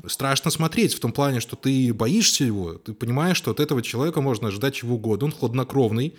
страшно 0.08 0.52
смотреть 0.52 0.94
в 0.94 1.00
том 1.00 1.12
плане, 1.12 1.40
что 1.40 1.56
ты 1.56 1.94
боишься 1.94 2.44
его, 2.44 2.74
ты 2.74 2.94
понимаешь, 2.94 3.38
что 3.38 3.52
от 3.52 3.60
этого 3.60 3.82
человека 3.82 4.22
можно 4.22 4.48
ожидать 4.48 4.76
чего 4.76 4.96
угодно. 4.96 5.28
Он 5.28 5.32
хладнокровный, 5.32 6.16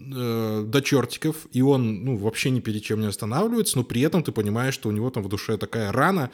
э, 0.00 0.64
до 0.66 0.80
чертиков, 0.80 1.46
и 1.52 1.62
он 1.62 2.04
ну, 2.04 2.16
вообще 2.16 2.50
ни 2.50 2.60
перед 2.60 2.82
чем 2.82 3.00
не 3.00 3.06
останавливается, 3.06 3.78
но 3.78 3.84
при 3.84 4.00
этом 4.02 4.22
ты 4.22 4.32
понимаешь, 4.32 4.74
что 4.74 4.88
у 4.88 4.92
него 4.92 5.10
там 5.10 5.22
в 5.22 5.28
душе 5.28 5.56
такая 5.56 5.92
рана, 5.92 6.30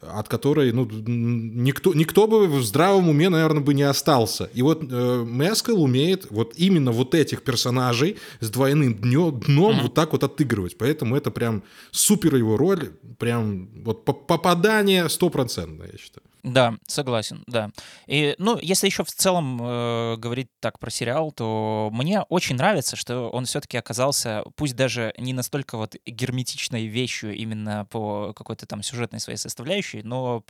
от 0.00 0.28
которой 0.28 0.72
ну, 0.72 0.86
никто, 0.86 1.94
никто 1.94 2.26
бы 2.26 2.46
в 2.46 2.62
здравом 2.62 3.08
уме, 3.08 3.28
наверное, 3.28 3.62
бы 3.62 3.74
не 3.74 3.82
остался. 3.82 4.50
И 4.54 4.62
вот 4.62 4.82
э, 4.90 5.24
Мескал 5.26 5.82
умеет 5.82 6.26
вот 6.30 6.54
именно 6.56 6.92
вот 6.92 7.14
этих 7.14 7.42
персонажей 7.42 8.16
с 8.40 8.50
двойным 8.50 8.94
днё- 8.94 9.30
дном 9.30 9.80
вот 9.82 9.94
так 9.94 10.12
вот 10.12 10.24
отыгрывать. 10.24 10.76
Поэтому 10.78 11.16
это 11.16 11.30
прям 11.30 11.62
супер 11.90 12.36
его 12.36 12.56
роль, 12.56 12.90
прям 13.18 13.68
вот 13.84 14.04
по- 14.04 14.12
попадание 14.12 15.08
стопроцентное, 15.08 15.88
я 15.92 15.98
считаю. 15.98 16.22
Да, 16.44 16.74
согласен, 16.86 17.42
да. 17.46 17.70
И, 18.06 18.34
ну, 18.36 18.58
если 18.60 18.86
еще 18.86 19.02
в 19.02 19.10
целом 19.10 19.58
э, 19.62 20.16
говорить 20.18 20.48
так 20.60 20.78
про 20.78 20.90
сериал, 20.90 21.32
то 21.32 21.88
мне 21.90 22.20
очень 22.28 22.56
нравится, 22.56 22.96
что 22.96 23.30
он 23.30 23.46
все-таки 23.46 23.78
оказался, 23.78 24.44
пусть 24.54 24.76
даже 24.76 25.14
не 25.16 25.32
настолько 25.32 25.78
вот 25.78 25.96
герметичной 26.04 26.84
вещью 26.86 27.34
именно 27.34 27.86
по 27.86 28.34
какой-то 28.34 28.66
там 28.66 28.82
сюжетной 28.82 29.20
своей 29.20 29.38
составляющей, 29.38 30.02
но 30.02 30.44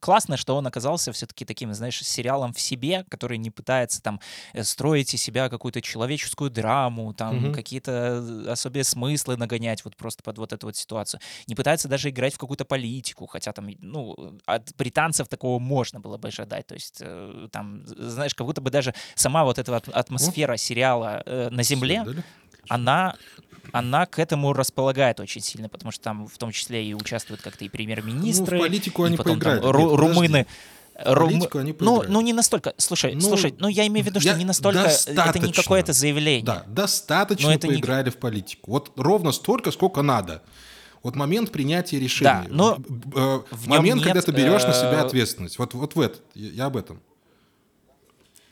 классно, 0.00 0.36
что 0.36 0.56
он 0.56 0.66
оказался 0.66 1.10
все-таки 1.12 1.46
таким, 1.46 1.72
знаешь, 1.72 2.02
сериалом 2.04 2.52
в 2.52 2.60
себе, 2.60 3.04
который 3.08 3.38
не 3.38 3.50
пытается 3.50 4.02
там 4.02 4.20
э, 4.52 4.62
строить 4.62 5.14
из 5.14 5.22
себя 5.22 5.48
какую-то 5.48 5.80
человеческую 5.80 6.50
драму, 6.50 7.14
там 7.14 7.34
Мгм. 7.44 7.52
какие-то 7.54 8.50
особые 8.52 8.84
смыслы 8.84 9.38
нагонять 9.38 9.84
вот 9.86 9.96
просто 9.96 10.22
под 10.22 10.36
вот 10.36 10.52
эту 10.52 10.66
вот 10.66 10.76
ситуацию. 10.76 11.20
Не 11.46 11.54
пытается 11.54 11.88
даже 11.88 12.10
играть 12.10 12.34
в 12.34 12.38
какую-то 12.38 12.66
политику, 12.66 13.26
хотя 13.26 13.52
там, 13.52 13.68
ну, 13.78 14.38
от 14.44 14.74
британцев 14.76 15.13
британцев 15.14 15.28
такого 15.28 15.58
можно 15.58 16.00
было 16.00 16.16
бы 16.16 16.28
ожидать. 16.28 16.66
То 16.66 16.74
есть 16.74 16.98
э, 17.00 17.48
там, 17.50 17.82
знаешь, 17.86 18.34
как 18.34 18.46
будто 18.46 18.60
бы 18.60 18.70
даже 18.70 18.94
сама 19.14 19.44
вот 19.44 19.58
эта 19.58 19.76
атмосфера 19.76 20.56
сериала 20.56 21.22
э, 21.26 21.48
на 21.50 21.62
Земле, 21.62 22.04
она 22.68 23.14
она 23.72 24.06
к 24.06 24.18
этому 24.18 24.52
располагает 24.52 25.20
очень 25.20 25.40
сильно, 25.40 25.68
потому 25.68 25.90
что 25.92 26.04
там 26.04 26.26
в 26.26 26.36
том 26.38 26.52
числе 26.52 26.84
и 26.84 26.94
участвуют 26.94 27.40
как-то 27.42 27.64
и 27.64 27.68
премьер-министры, 27.68 28.58
ну, 28.58 28.62
в 28.62 28.66
политику 28.66 29.04
они 29.04 29.14
и 29.14 29.18
потом 29.18 29.38
поиграли. 29.38 29.60
там, 29.60 29.70
ру- 29.70 29.90
Нет, 29.90 29.98
румыны. 29.98 30.46
Рум... 31.04 31.28
они 31.54 31.74
ну, 31.80 32.04
ну, 32.06 32.20
не 32.20 32.32
настолько. 32.32 32.72
Слушай, 32.76 33.14
ну, 33.14 33.20
слушай, 33.20 33.54
ну 33.58 33.68
я 33.68 33.86
имею 33.86 34.04
в 34.04 34.08
виду, 34.08 34.20
что 34.20 34.36
не 34.36 34.44
настолько. 34.44 34.90
Это 35.06 35.38
не 35.38 35.52
какое-то 35.52 35.92
заявление. 35.92 36.44
Да, 36.44 36.64
достаточно 36.66 37.48
но 37.48 37.54
это 37.54 37.66
поиграли 37.66 38.04
не... 38.04 38.10
в 38.10 38.16
политику. 38.16 38.70
Вот 38.70 38.92
ровно 38.96 39.32
столько, 39.32 39.72
сколько 39.72 40.02
надо. 40.02 40.42
Вот 41.04 41.16
момент 41.16 41.52
принятия 41.52 42.00
решения. 42.00 42.46
Да, 42.46 42.46
но 42.48 42.78
момент, 43.66 44.02
когда 44.02 44.22
ты 44.22 44.32
берешь 44.32 44.62
на 44.62 44.72
себя 44.72 45.02
э, 45.02 45.04
ответственность. 45.04 45.58
Вот, 45.58 45.74
вот 45.74 45.94
в 45.94 46.00
этот. 46.00 46.22
Я 46.34 46.64
об 46.64 46.78
этом. 46.78 47.00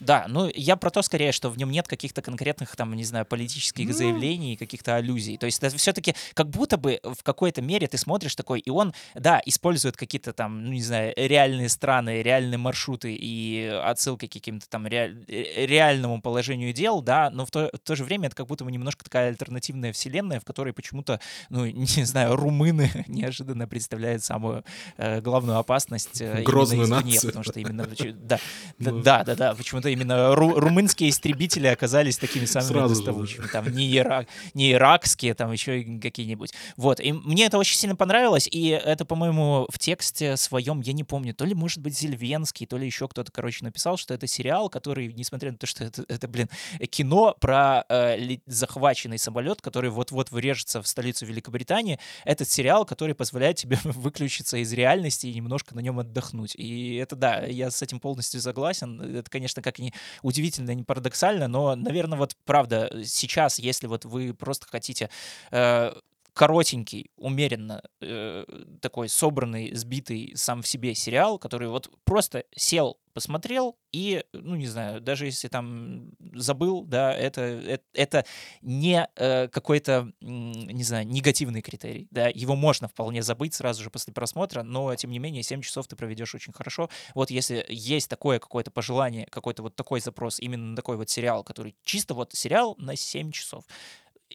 Да, 0.03 0.27
ну 0.29 0.51
я 0.55 0.77
про 0.77 0.91
то 0.91 1.03
скорее, 1.03 1.33
что 1.33 1.49
в 1.49 1.57
нем 1.57 1.71
нет 1.71 1.87
каких-то 1.87 2.23
конкретных, 2.23 2.75
там, 2.77 2.95
не 2.95 3.05
знаю, 3.05 3.25
политических 3.25 3.87
ну... 3.87 3.93
заявлений, 3.93 4.57
каких-то 4.57 4.97
аллюзий. 4.97 5.38
То 5.38 5.47
есть 5.47 5.65
все-таки 5.77 6.15
как 6.35 6.49
будто 6.51 6.77
бы 6.77 7.01
в 7.03 7.23
какой-то 7.23 7.62
мере 7.62 7.87
ты 7.87 7.99
смотришь 7.99 8.35
такой, 8.35 8.61
и 8.61 8.71
он, 8.71 8.95
да, 9.15 9.41
использует 9.47 9.97
какие-то 9.97 10.33
там, 10.33 10.65
ну 10.65 10.73
не 10.73 10.83
знаю, 10.83 11.12
реальные 11.17 11.69
страны, 11.69 12.23
реальные 12.23 12.59
маршруты 12.59 13.15
и 13.15 13.65
отсылки 13.85 14.27
к 14.27 14.33
каким-то 14.33 14.69
там 14.69 14.87
ре... 14.87 15.25
Э, 15.29 15.67
реальному 15.67 16.21
положению 16.21 16.73
дел, 16.73 17.01
да, 17.01 17.31
но 17.31 17.47
в 17.47 17.51
то, 17.51 17.71
в 17.73 17.79
то 17.79 17.95
же 17.95 18.05
время 18.05 18.27
это 18.27 18.37
как 18.37 18.47
будто 18.47 18.65
бы 18.65 18.73
немножко 18.73 19.05
такая 19.05 19.29
альтернативная 19.29 19.93
вселенная, 19.93 20.41
в 20.41 20.45
которой 20.45 20.73
почему-то, 20.73 21.21
ну, 21.49 21.67
не 21.67 22.05
знаю, 22.05 22.35
румыны 22.37 22.91
неожиданно 23.07 23.69
представляют 23.69 24.25
самую 24.25 24.65
э, 24.97 25.21
главную 25.21 25.59
опасность 25.59 26.21
э, 26.21 26.43
Грозную 26.43 26.88
нацию. 26.88 27.21
потому 27.27 27.45
что 27.45 27.61
именно, 27.61 27.87
да, 27.87 28.38
да, 28.79 28.91
да, 28.91 29.25
да, 29.25 29.35
да, 29.37 29.55
почему-то 29.55 29.92
именно 29.93 30.35
ру- 30.35 30.55
румынские 30.55 31.11
истребители 31.11 31.67
оказались 31.67 32.19
такими 32.19 32.45
самыми 32.45 32.73
Сразу 32.73 32.95
доставучими. 32.95 33.43
Же. 33.43 33.49
Там 33.49 33.69
не, 33.73 33.97
ирак, 33.97 34.27
не 34.55 34.73
иракские, 34.73 35.35
там 35.35 35.53
еще 35.53 35.83
какие-нибудь. 36.01 36.53
Вот. 36.77 37.01
И 37.01 37.13
мне 37.13 37.47
это 37.47 37.59
очень 37.59 37.77
сильно 37.77 37.97
понравилось, 37.97 38.49
и 38.51 38.69
это, 38.69 39.05
по-моему, 39.05 39.67
в 39.71 39.79
тексте 39.79 40.37
своем, 40.37 40.81
я 40.81 40.93
не 40.93 41.05
помню, 41.05 41.35
то 41.35 41.45
ли, 41.45 41.55
может 41.55 41.81
быть, 41.81 41.99
Зельвенский, 41.99 42.67
то 42.67 42.77
ли 42.77 42.87
еще 42.87 43.09
кто-то, 43.09 43.31
короче, 43.31 43.65
написал, 43.65 43.97
что 43.97 44.15
это 44.15 44.27
сериал, 44.27 44.69
который, 44.69 45.13
несмотря 45.13 45.53
на 45.53 45.59
то, 45.59 45.67
что 45.67 45.85
это, 45.85 46.05
это 46.09 46.29
блин, 46.29 46.49
кино 46.91 47.37
про 47.41 47.85
э, 47.89 48.37
захваченный 48.47 49.19
самолет, 49.19 49.61
который 49.61 49.91
вот-вот 49.91 50.31
врежется 50.31 50.83
в 50.83 50.89
столицу 50.89 51.27
Великобритании, 51.27 51.99
этот 52.25 52.49
сериал, 52.49 52.85
который 52.85 53.15
позволяет 53.15 53.57
тебе 53.57 53.79
выключиться 53.85 54.57
из 54.57 54.73
реальности 54.73 55.27
и 55.27 55.35
немножко 55.35 55.75
на 55.75 55.81
нем 55.81 55.99
отдохнуть. 55.99 56.55
И 56.57 56.97
это, 56.97 57.17
да, 57.17 57.45
я 57.45 57.71
с 57.71 57.83
этим 57.83 58.01
полностью 58.01 58.41
согласен. 58.41 59.01
Это, 59.01 59.31
конечно, 59.31 59.63
как 59.63 59.79
не 59.83 59.92
удивительно, 60.23 60.75
не 60.75 60.85
парадоксально, 60.85 61.49
но, 61.49 61.75
наверное, 61.75 62.18
вот 62.18 62.37
правда, 62.45 62.90
сейчас, 63.05 63.59
если 63.59 63.87
вот 63.87 64.05
вы 64.05 64.35
просто 64.35 64.66
хотите 64.66 65.11
э, 65.51 65.92
коротенький, 66.35 67.11
умеренно 67.16 67.83
э, 68.01 68.45
такой 68.81 69.09
собранный, 69.09 69.75
сбитый 69.75 70.33
сам 70.35 70.62
в 70.62 70.68
себе 70.68 70.95
сериал, 70.95 71.38
который 71.38 71.68
вот 71.68 71.90
просто 72.05 72.45
сел, 72.55 72.99
посмотрел 73.12 73.77
и, 73.92 74.25
ну 74.33 74.57
не 74.57 74.66
знаю, 74.66 75.01
даже 75.01 75.27
если 75.27 75.49
там 75.49 76.12
забыл, 76.35 76.85
да, 76.85 77.12
это 77.12 77.42
это, 77.42 77.85
это 77.92 78.25
не 78.62 79.07
э, 79.16 79.49
какой-то, 79.49 80.11
не 80.21 80.83
знаю, 80.83 81.07
негативный 81.07 81.61
критерий, 81.61 82.09
да, 82.11 82.29
его 82.29 82.57
можно 82.57 82.88
вполне 82.88 83.23
забыть 83.23 83.55
сразу 83.55 83.83
же 83.83 83.90
после 83.90 84.14
просмотра, 84.14 84.62
но 84.62 84.95
тем 84.97 85.11
не 85.11 85.18
менее 85.18 85.42
7 85.42 85.61
часов 85.61 85.87
ты 85.87 85.97
проведешь 85.97 86.35
очень 86.35 86.53
хорошо. 86.53 86.88
Вот 87.14 87.31
если 87.31 87.64
есть 87.68 88.09
такое 88.09 88.38
какое-то 88.38 88.71
пожелание, 88.71 89.27
какой-то 89.27 89.62
вот 89.62 89.77
такой 89.77 90.01
запрос 90.01 90.40
именно 90.40 90.71
на 90.71 90.77
такой 90.77 90.97
вот 90.97 91.11
сериал, 91.11 91.45
который 91.45 91.77
чисто 91.85 92.14
вот 92.14 92.33
сериал 92.33 92.75
на 92.79 92.97
7 92.97 93.31
часов, 93.33 93.64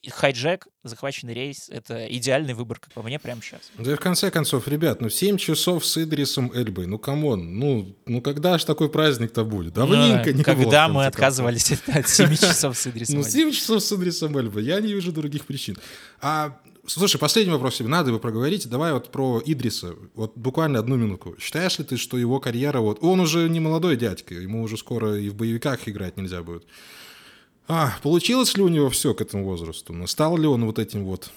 Hijack, 0.10 0.67
захваченный 0.83 1.33
рейс— 1.33 1.69
это 1.71 2.05
идеальный 2.07 2.53
выбор, 2.53 2.79
как 2.79 2.91
по 2.93 3.01
мне, 3.01 3.19
прямо 3.19 3.41
сейчас. 3.41 3.62
Да 3.77 3.91
и 3.91 3.95
в 3.95 3.99
конце 3.99 4.31
концов, 4.31 4.67
ребят, 4.67 5.01
ну 5.01 5.10
7 5.10 5.38
часов 5.38 5.86
с 5.86 5.97
Идрисом 5.97 6.51
Эльбой, 6.53 6.86
ну 6.86 6.97
come 6.97 7.33
on, 7.33 7.60
ну, 7.60 7.95
ну 8.05 8.21
когда 8.21 8.57
же 8.57 8.65
такой 8.65 8.89
праздник-то 8.89 9.43
будет? 9.43 9.73
Давненько 9.73 10.31
ну, 10.31 10.38
не 10.38 10.43
Когда 10.43 10.88
было, 10.88 10.95
мы 10.95 11.05
отказывались 11.05 11.71
от 11.88 12.07
7 12.07 12.36
часов 12.36 12.77
с 12.77 12.88
Идрисом 12.88 13.17
Ну 13.17 13.23
7 13.23 13.51
часов 13.51 13.83
с 13.83 13.91
Идрисом 13.93 14.38
Эльбой, 14.38 14.63
я 14.63 14.79
не 14.79 14.93
вижу 14.93 15.12
других 15.12 15.45
причин. 15.45 15.77
А 16.21 16.57
Слушай, 16.88 17.17
последний 17.17 17.51
вопрос 17.51 17.75
себе 17.75 17.89
надо 17.89 18.13
бы 18.13 18.19
проговорить. 18.19 18.69
Давай 18.69 18.93
вот 18.93 19.12
про 19.12 19.41
Идриса. 19.45 19.93
Вот 20.15 20.38
буквально 20.38 20.79
одну 20.79 20.95
минутку. 20.95 21.36
Считаешь 21.38 21.77
ли 21.79 21.83
ты, 21.83 21.97
что 21.97 22.17
его 22.17 22.39
карьера 22.39 22.79
вот... 22.79 22.99
Он 23.01 23.19
уже 23.19 23.49
не 23.49 23.60
молодой 23.60 23.97
дядька, 23.97 24.33
ему 24.33 24.63
уже 24.63 24.77
скоро 24.77 25.19
и 25.19 25.27
в 25.27 25.36
боевиках 25.36 25.89
играть 25.89 26.15
нельзя 26.15 26.43
будет. 26.43 26.65
А, 27.67 27.97
получилось 28.01 28.56
ли 28.56 28.63
у 28.63 28.69
него 28.69 28.89
все 28.89 29.13
к 29.13 29.21
этому 29.21 29.43
возрасту? 29.43 29.93
Но 29.93 30.08
стал 30.08 30.38
ли 30.38 30.47
он 30.47 30.65
вот 30.65 30.80
этим 30.80 31.03
вот 31.03 31.32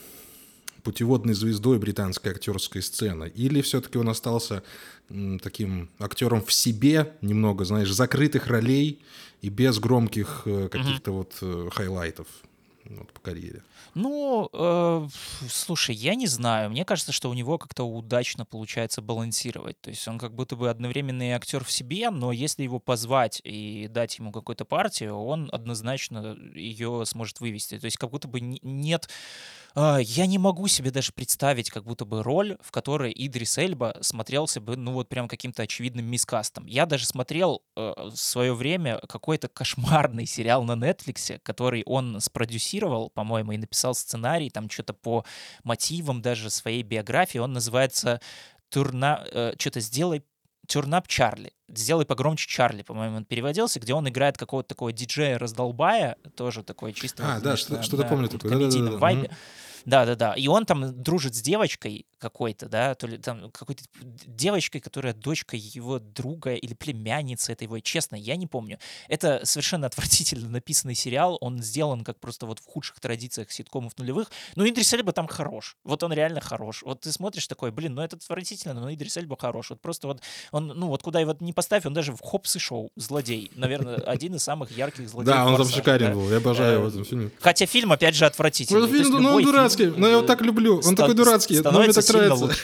путеводной 0.85 1.35
звездой 1.35 1.79
британской 1.79 2.33
актерской 2.33 2.83
сцены? 2.83 3.33
Или 3.35 3.61
все-таки 3.63 3.99
он 3.99 4.09
остался 4.09 4.63
таким 5.43 5.89
актером 5.99 6.43
в 6.45 6.53
себе, 6.53 7.13
немного, 7.21 7.65
знаешь, 7.65 7.91
закрытых 7.91 8.47
ролей 8.47 9.01
и 9.43 9.49
без 9.49 9.81
громких 9.81 10.43
э, 10.45 10.69
каких-то 10.71 11.11
вот 11.11 11.37
э, 11.43 11.69
хайлайтов 11.73 12.29
вот, 12.85 13.11
по 13.13 13.21
карьере? 13.21 13.63
Ну, 13.95 14.49
э, 14.53 15.09
слушай, 15.49 15.95
я 15.95 16.15
не 16.15 16.27
знаю. 16.27 16.71
Мне 16.71 16.85
кажется, 16.85 17.13
что 17.13 17.29
у 17.31 17.35
него 17.35 17.59
как-то 17.59 17.85
удачно 17.85 18.45
получается 18.45 19.03
балансировать. 19.03 19.81
То 19.81 19.91
есть 19.91 20.07
он 20.07 20.19
как 20.19 20.35
будто 20.35 20.57
бы 20.57 20.71
одновременный 20.71 21.33
актер 21.33 21.65
в 21.65 21.73
себе, 21.73 22.11
но 22.11 22.33
если 22.33 22.63
его 22.63 22.79
позвать 22.79 23.41
и 23.45 23.89
дать 23.89 24.19
ему 24.19 24.33
какую-то 24.33 24.65
партию, 24.65 25.17
он 25.17 25.49
однозначно 25.53 26.37
ее 26.55 27.05
сможет 27.07 27.41
вывести. 27.41 27.79
То 27.79 27.87
есть 27.87 27.97
как 27.97 28.11
будто 28.11 28.29
бы 28.29 28.41
нет 28.41 29.09
а, 29.75 29.99
я 29.99 30.27
не 30.27 30.39
могу 30.39 30.67
себе 30.69 30.91
даже 30.91 31.13
представить 31.13 31.71
как 31.71 31.85
будто 31.85 32.05
бы 32.05 32.23
роль, 32.23 32.57
в 32.61 32.71
которой 32.71 33.13
Идрис 33.15 33.57
Эльба 33.59 33.97
смотрелся 34.01 34.61
бы, 34.61 34.77
ну 34.77 34.93
вот 34.93 35.09
прям 35.09 35.29
каким-то 35.29 35.63
очевидным 35.63 36.07
мискастом. 36.07 36.67
Я 36.67 36.87
даже 36.87 37.07
смотрел 37.07 37.63
э, 37.77 37.93
в 38.11 38.17
свое 38.17 38.55
время 38.55 39.01
какой-то 39.09 39.49
кошмарный 39.49 40.27
сериал 40.27 40.65
на 40.65 40.73
Netflix, 40.73 41.39
который 41.43 41.83
он 41.87 42.21
спродюсировал, 42.21 43.11
по-моему, 43.11 43.53
и 43.53 43.59
написал 43.59 43.80
сценарий, 43.95 44.51
там 44.51 44.71
что-то 44.71 44.95
по 44.95 45.25
мотивам 45.65 46.23
даже 46.23 46.51
своей 46.51 46.83
биографии. 46.83 47.39
Он 47.39 47.53
называется 47.53 48.21
«Турна...» 48.69 49.25
э, 49.33 49.55
Что-то 49.59 49.81
«Сделай 49.81 50.23
Тюрнап 50.71 51.09
Чарли. 51.09 51.53
Сделай 51.69 52.05
погромче 52.07 52.49
Чарли, 52.49 52.83
по-моему, 52.83 53.17
он 53.17 53.25
переводился, 53.25 53.81
где 53.81 53.93
он 53.93 54.09
играет 54.09 54.39
какого-то 54.39 54.69
такого 54.69 54.93
диджея-раздолбая, 54.93 56.17
тоже 56.37 56.63
такой 56.63 56.93
чисто... 56.93 57.25
А, 57.27 57.41
да, 57.41 57.57
что-то 57.57 58.05
помню 58.05 58.29
такое. 58.29 58.53
Да, 58.53 58.71
да, 58.71 58.91
да, 58.91 58.97
вайбе. 58.97 59.31
Да-да-да. 59.85 60.35
И 60.35 60.47
он 60.49 60.67
там 60.67 61.03
дружит 61.03 61.35
с 61.35 61.43
девочкой 61.43 62.07
какой-то, 62.19 62.69
да, 62.69 62.95
то 62.95 63.07
ли 63.07 63.19
там 63.19 63.51
какой-то 63.51 63.83
девочкой, 64.27 64.81
которая 64.81 65.15
дочка 65.15 65.57
его 65.57 65.99
друга 65.99 66.55
или 66.55 66.75
племянница 66.75 67.53
это 67.53 67.65
его. 67.65 67.79
Честно, 67.81 68.17
я 68.17 68.37
не 68.37 68.47
помню. 68.47 68.79
Это 69.09 69.41
совершенно 69.45 69.87
отвратительно 69.87 70.49
написанный 70.49 70.95
сериал. 70.95 71.39
Он 71.41 71.63
сделан 71.63 72.05
как 72.05 72.21
просто 72.21 72.47
вот 72.47 72.59
в 72.59 72.67
худших 72.67 73.01
традициях 73.01 73.51
ситкомов 73.51 73.97
нулевых. 73.99 74.31
Но 74.55 74.69
Идрис 74.69 74.93
Эльба 74.93 75.13
там 75.13 75.27
хорош. 75.27 75.77
Вот 75.85 76.03
он 76.03 76.13
реально 76.13 76.41
хорош. 76.41 76.83
Вот 76.83 77.01
ты 77.01 77.13
смотришь 77.13 77.47
такой, 77.47 77.71
блин, 77.71 77.95
ну 77.95 78.03
это 78.03 78.17
отвратительно, 78.17 78.75
но 78.75 78.93
Идрис 78.93 79.17
Эльба 79.17 79.37
хорош. 79.39 79.71
Вот 79.71 79.81
просто 79.81 80.07
вот 80.07 80.21
он, 80.53 80.69
ну 80.69 80.89
вот 80.89 81.03
куда 81.03 81.21
его 81.21 81.35
не 81.41 81.53
поставь, 81.53 81.87
он 81.87 81.95
даже 81.95 82.13
в 82.13 82.21
Хопс 82.21 82.57
и 82.57 82.59
Шоу 82.59 82.91
злодей. 82.97 83.51
Наверное, 83.55 83.95
один 84.07 84.35
из 84.35 84.43
самых 84.43 84.71
ярких 84.77 85.09
злодеев. 85.09 85.37
Да, 85.37 85.47
он 85.47 85.57
там 85.57 85.69
шикарен 85.69 86.13
был. 86.13 86.31
Я 86.31 86.37
обожаю 86.37 86.75
его 86.75 86.85
в 86.85 86.89
этом 86.89 87.05
фильме. 87.05 87.31
Хотя 87.41 87.67
фильм, 87.67 87.93
опять 87.93 88.15
же, 88.15 88.27
отвратительный. 88.27 88.89
Фильм, 88.89 89.23
ну, 89.23 89.41
дурацкий. 89.41 89.70
Но 89.79 90.07
я 90.07 90.13
его 90.15 90.23
так 90.23 90.41
люблю. 90.43 90.81
Он 90.85 90.97
такой 90.97 91.15
дурацкий. 91.15 91.61
Но 91.61 91.83
мне 91.83 91.93
так 91.93 92.09
нравится. 92.09 92.55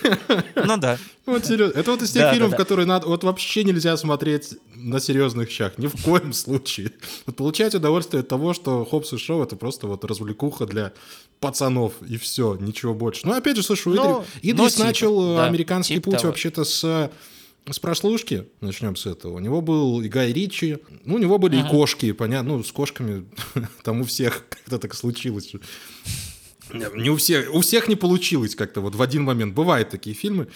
Ну 0.55 0.77
да. 0.77 0.99
Вот 1.27 1.45
серьезно. 1.45 1.77
Это 1.77 1.91
вот 1.91 2.03
из 2.03 2.13
тех 2.13 2.33
фильмов, 2.33 2.55
которые 2.55 2.87
надо, 2.87 3.09
вот 3.09 3.25
вообще 3.25 3.65
нельзя 3.65 3.97
смотреть 3.97 4.55
на 4.77 5.01
серьезных 5.01 5.51
щах. 5.51 5.77
Ни 5.77 5.89
в 5.89 6.01
коем 6.05 6.33
случае. 6.33 6.93
Вот 7.27 7.35
получать 7.35 7.75
удовольствие 7.75 8.21
от 8.21 8.29
того, 8.29 8.55
что 8.55 8.85
Хопс 8.85 9.13
и 9.13 9.19
Шоу 9.19 9.43
это 9.43 9.57
просто 9.57 9.89
вот 9.89 10.05
развлекуха 10.05 10.67
для 10.67 10.93
пацанов 11.41 11.95
и 12.09 12.17
все, 12.17 12.57
ничего 12.61 12.95
больше. 12.95 13.27
Ну, 13.27 13.33
опять 13.33 13.57
же, 13.57 13.65
слушай, 13.65 13.93
ну, 13.93 14.25
Идрис 14.41 14.75
типа, 14.75 14.85
начал 14.87 15.41
американский 15.41 15.95
типа 15.95 16.13
путь 16.13 16.23
вообще-то 16.23 16.63
с 16.63 17.11
с 17.73 17.81
прослушки, 17.81 18.47
начнем 18.61 18.95
с 18.95 19.07
этого. 19.07 19.35
У 19.35 19.39
него 19.41 19.61
был 19.61 20.01
и 20.01 20.09
Гай 20.09 20.33
Ричи, 20.33 20.79
ну, 21.05 21.17
у 21.17 21.19
него 21.19 21.39
были 21.39 21.59
и 21.59 21.69
кошки, 21.69 22.13
понятно, 22.13 22.57
ну, 22.57 22.63
с 22.63 22.71
кошками 22.71 23.27
там 23.83 24.03
у 24.03 24.05
всех 24.05 24.45
как-то 24.49 24.79
так 24.79 24.95
случилось. 24.95 25.53
Не 26.73 27.11
у 27.11 27.17
всех, 27.17 27.55
у 27.55 27.61
всех 27.61 27.89
не 27.89 27.97
получилось 27.97 28.55
как-то 28.55 28.81
вот 28.81 28.95
в 28.95 29.03
один 29.03 29.23
момент. 29.23 29.55
Бывают 29.55 29.91
такие 29.91 30.15
фильмы. 30.15 30.49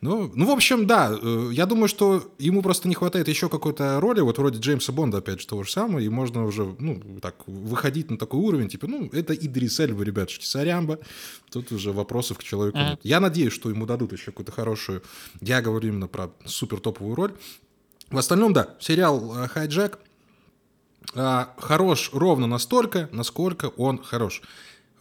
Но, 0.00 0.30
ну, 0.34 0.46
в 0.46 0.50
общем, 0.50 0.86
да, 0.86 1.12
э, 1.20 1.50
я 1.52 1.66
думаю, 1.66 1.88
что 1.88 2.32
ему 2.38 2.62
просто 2.62 2.88
не 2.88 2.94
хватает 2.94 3.28
еще 3.28 3.48
какой-то 3.48 4.00
роли, 4.00 4.20
вот 4.20 4.38
вроде 4.38 4.60
Джеймса 4.60 4.92
Бонда, 4.92 5.18
опять 5.18 5.40
же, 5.40 5.46
того 5.46 5.64
же 5.64 5.72
самого, 5.72 5.98
и 5.98 6.08
можно 6.08 6.44
уже, 6.44 6.76
ну, 6.78 7.02
так, 7.20 7.36
выходить 7.46 8.10
на 8.10 8.16
такой 8.16 8.40
уровень, 8.40 8.68
типа, 8.68 8.86
ну, 8.86 9.08
это 9.12 9.34
Идрис 9.34 9.80
Эльба, 9.80 10.04
ребятушки, 10.04 10.44
сорямба, 10.44 11.00
тут 11.50 11.72
уже 11.72 11.92
вопросов 11.92 12.38
к 12.38 12.44
человеку 12.44 12.78
нет. 12.78 13.00
Я 13.02 13.18
надеюсь, 13.18 13.52
что 13.52 13.70
ему 13.70 13.86
дадут 13.86 14.12
еще 14.12 14.26
какую-то 14.26 14.52
хорошую, 14.52 15.02
я 15.40 15.60
говорю 15.60 15.88
именно 15.88 16.06
про 16.06 16.30
супер 16.44 16.78
топовую 16.78 17.16
роль. 17.16 17.32
В 18.10 18.16
остальном, 18.16 18.52
да, 18.52 18.76
сериал 18.80 19.36
э, 19.36 19.48
«Хайджек» 19.48 19.98
э, 21.14 21.44
хорош 21.58 22.10
ровно 22.12 22.46
настолько, 22.46 23.08
насколько 23.12 23.66
он 23.76 24.02
хорош. 24.02 24.42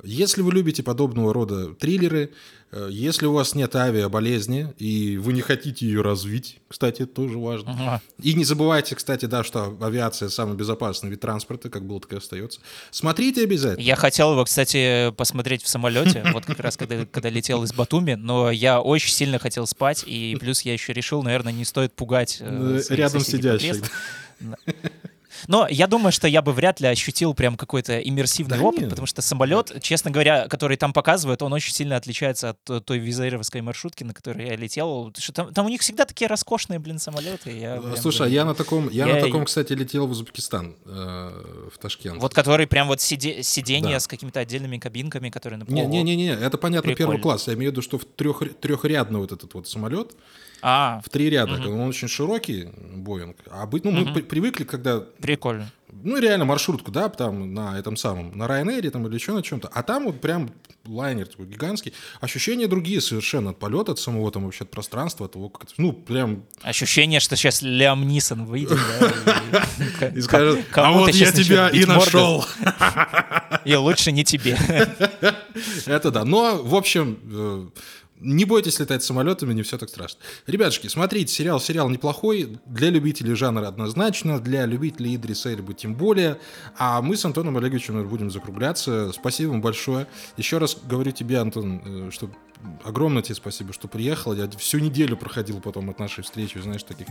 Если 0.04 0.42
вы 0.42 0.52
любите 0.52 0.84
подобного 0.84 1.34
рода 1.34 1.74
триллеры, 1.74 2.32
э, 2.72 2.90
если 2.92 3.26
у 3.26 3.34
вас 3.34 3.56
нет 3.56 3.76
авиаболезни, 3.76 4.74
и 4.78 5.18
вы 5.18 5.34
не 5.34 5.42
хотите 5.42 5.86
ее 5.86 6.02
развить, 6.02 6.60
кстати, 6.68 7.04
это 7.04 7.14
тоже 7.14 7.38
важно. 7.38 7.72
Ага. 7.72 8.02
И 8.22 8.34
не 8.34 8.44
забывайте, 8.44 8.96
кстати, 8.96 9.26
да, 9.26 9.44
что 9.44 9.78
авиация 9.82 10.30
самый 10.30 10.56
безопасный 10.56 11.10
вид 11.10 11.22
транспорта, 11.22 11.70
как 11.70 11.86
было, 11.86 12.00
так 12.00 12.14
и 12.14 12.16
остается. 12.18 12.60
Смотрите 12.92 13.44
обязательно. 13.44 13.84
Я 13.84 13.96
хотел 13.96 14.34
его, 14.34 14.44
кстати, 14.46 15.12
посмотреть 15.12 15.64
в 15.64 15.68
самолете, 15.68 16.24
вот 16.34 16.46
как 16.46 16.60
раз 16.60 16.78
когда, 16.78 17.06
когда 17.06 17.30
летел 17.30 17.64
из 17.64 17.74
Батуми, 17.74 18.14
но 18.14 18.52
я 18.52 18.82
очень 18.82 19.12
сильно 19.12 19.40
хотел 19.40 19.66
спать, 19.66 20.04
и 20.06 20.38
плюс 20.40 20.62
я 20.62 20.74
еще 20.74 20.94
решил, 20.94 21.24
наверное, 21.24 21.54
не 21.54 21.66
стоит 21.66 21.94
пугать 21.94 22.38
э, 22.40 22.82
рядом 22.90 23.22
сидящих. 23.22 23.82
Но 25.48 25.68
я 25.70 25.88
думаю, 25.88 26.12
что 26.12 26.28
я 26.28 26.42
бы 26.42 26.54
вряд 26.54 26.80
ли 26.80 26.88
ощутил 26.88 27.34
прям 27.34 27.58
какой-то 27.58 28.00
иммерсивный 28.00 28.58
да 28.58 28.64
опыт, 28.64 28.82
нет. 28.82 28.90
потому 28.90 29.06
что 29.06 29.22
самолет, 29.22 29.82
честно 29.82 30.12
говоря, 30.12 30.48
который 30.48 30.78
там 30.78 30.94
показывают, 30.94 31.42
он 31.42 31.54
очень 31.54 31.74
сильно 31.74 31.96
отличается 31.96 32.50
от 32.50 32.86
той 32.86 33.00
визаировской 33.00 33.62
маршрутки, 33.62 34.04
на 34.04 34.14
которой 34.14 34.48
я 34.48 34.56
летел. 34.56 35.14
Что 35.18 35.34
там, 35.34 35.54
там 35.54 35.66
у 35.66 35.70
них 35.70 35.82
всегда 35.82 36.06
такие 36.06 36.28
роскошные, 36.28 36.80
блин, 36.80 37.00
самолеты. 37.00 37.58
Я 37.58 37.78
прям, 37.82 37.98
Слушай, 37.98 38.28
а 38.28 38.30
я 38.30 38.46
на 38.46 38.56
таком, 38.56 38.90
я, 38.90 39.08
я 39.08 39.16
на 39.16 39.22
таком, 39.22 39.46
кстати, 39.46 39.74
летел 39.74 40.08
в 40.08 40.12
Узбекистан, 40.12 40.76
э, 40.86 41.70
в 41.74 41.78
Ташкент. 41.78 42.22
Вот 42.22 42.34
который 42.34 42.68
прям 42.68 42.88
вот 42.88 43.02
сиде, 43.02 43.44
сиденье 43.44 43.96
да. 43.96 44.00
с 44.00 44.08
какими-то 44.08 44.40
отдельными 44.40 44.78
кабинками, 44.78 45.30
которые... 45.30 45.62
Не-не-не, 45.68 46.30
это 46.30 46.58
понятно, 46.58 46.90
Прикольно. 46.90 47.14
первый 47.14 47.22
класс. 47.22 47.48
Я 47.48 47.54
имею 47.54 47.72
в 47.72 47.74
виду, 47.74 47.82
что 47.82 47.98
в 47.98 48.06
трех, 48.06 48.42
трехрядный 48.60 49.20
вот 49.20 49.32
этот 49.32 49.54
вот 49.54 49.68
самолет, 49.68 50.16
а, 50.62 51.02
в 51.06 51.10
три 51.10 51.30
ряда. 51.30 51.54
Угу. 51.54 51.70
Он 51.70 51.90
очень 51.90 52.08
широкий, 52.08 52.70
Боинг. 52.96 53.38
А 53.50 53.66
быть, 53.66 53.84
ну, 53.84 53.92
угу. 53.92 54.10
мы 54.10 54.22
привыкли, 54.22 54.64
когда... 54.64 55.00
Прикольно. 55.00 55.70
Ну, 56.04 56.20
реально 56.20 56.46
маршрутку, 56.46 56.92
да, 56.92 57.10
там 57.10 57.54
на 57.54 57.80
этом 57.80 57.96
самом, 57.96 58.38
на 58.38 58.44
Ryanair 58.44 58.90
там 58.90 59.08
или 59.08 59.16
еще 59.16 59.32
на 59.32 59.42
чем-то. 59.42 59.70
А 59.70 59.84
там 59.84 60.06
вот 60.06 60.22
прям 60.22 60.52
лайнер 60.86 61.28
такой 61.28 61.48
гигантский. 61.48 61.94
Ощущения 62.20 62.68
другие 62.68 63.02
совершенно 63.02 63.52
от 63.52 63.60
полета, 63.60 63.94
от 63.94 64.00
самого 64.00 64.32
там 64.32 64.46
вообще 64.46 64.64
от 64.64 64.72
пространства, 64.72 65.26
от 65.26 65.34
того, 65.34 65.50
как 65.50 65.64
это, 65.64 65.74
ну, 65.78 65.94
прям... 65.94 66.44
Ощущение, 66.62 67.20
что 67.20 67.36
сейчас 67.36 67.62
Лиам 67.62 68.08
Нисон 68.08 68.46
выйдет, 68.46 68.80
и 70.14 70.22
скажет, 70.22 70.66
а 70.74 70.92
вот 70.92 71.10
я 71.10 71.32
тебя 71.32 71.70
и 71.70 71.86
нашел. 71.86 72.46
И 73.66 73.76
лучше 73.76 74.14
не 74.14 74.24
тебе. 74.24 74.58
Это 75.86 76.12
да. 76.12 76.24
Но, 76.24 76.62
в 76.64 76.74
общем, 76.74 77.20
э, 77.30 77.68
не 78.20 78.46
бойтесь 78.46 78.80
летать 78.80 79.04
самолетами, 79.04 79.54
не 79.54 79.62
все 79.62 79.78
так 79.78 79.90
страшно. 79.90 80.20
Ребятушки, 80.48 80.88
смотрите, 80.88 81.34
сериал 81.34 81.60
сериал 81.60 81.90
неплохой, 81.90 82.58
для 82.66 82.90
любителей 82.90 83.36
жанра 83.36 83.68
однозначно, 83.68 84.40
для 84.40 84.66
любителей 84.66 85.16
Идриса 85.16 85.54
Эльбы 85.54 85.74
тем 85.74 85.96
более. 85.96 86.40
А 86.78 87.02
мы 87.02 87.16
с 87.16 87.26
Антоном 87.26 87.58
Олеговичем 87.58 88.08
будем 88.08 88.32
закругляться. 88.32 89.12
Спасибо 89.14 89.52
вам 89.52 89.62
большое. 89.62 90.08
Еще 90.38 90.58
раз 90.58 90.78
говорю 90.84 91.12
тебе, 91.12 91.38
Антон, 91.40 91.82
э, 91.86 92.10
что 92.12 92.30
огромное 92.84 93.22
тебе 93.22 93.36
спасибо, 93.36 93.74
что 93.74 93.88
приехал. 93.88 94.34
Я 94.34 94.50
всю 94.58 94.80
неделю 94.80 95.18
проходил 95.18 95.60
потом 95.60 95.90
от 95.90 96.00
нашей 96.00 96.24
встречи, 96.24 96.58
знаешь, 96.58 96.82
в 96.82 96.86
таких 96.86 97.08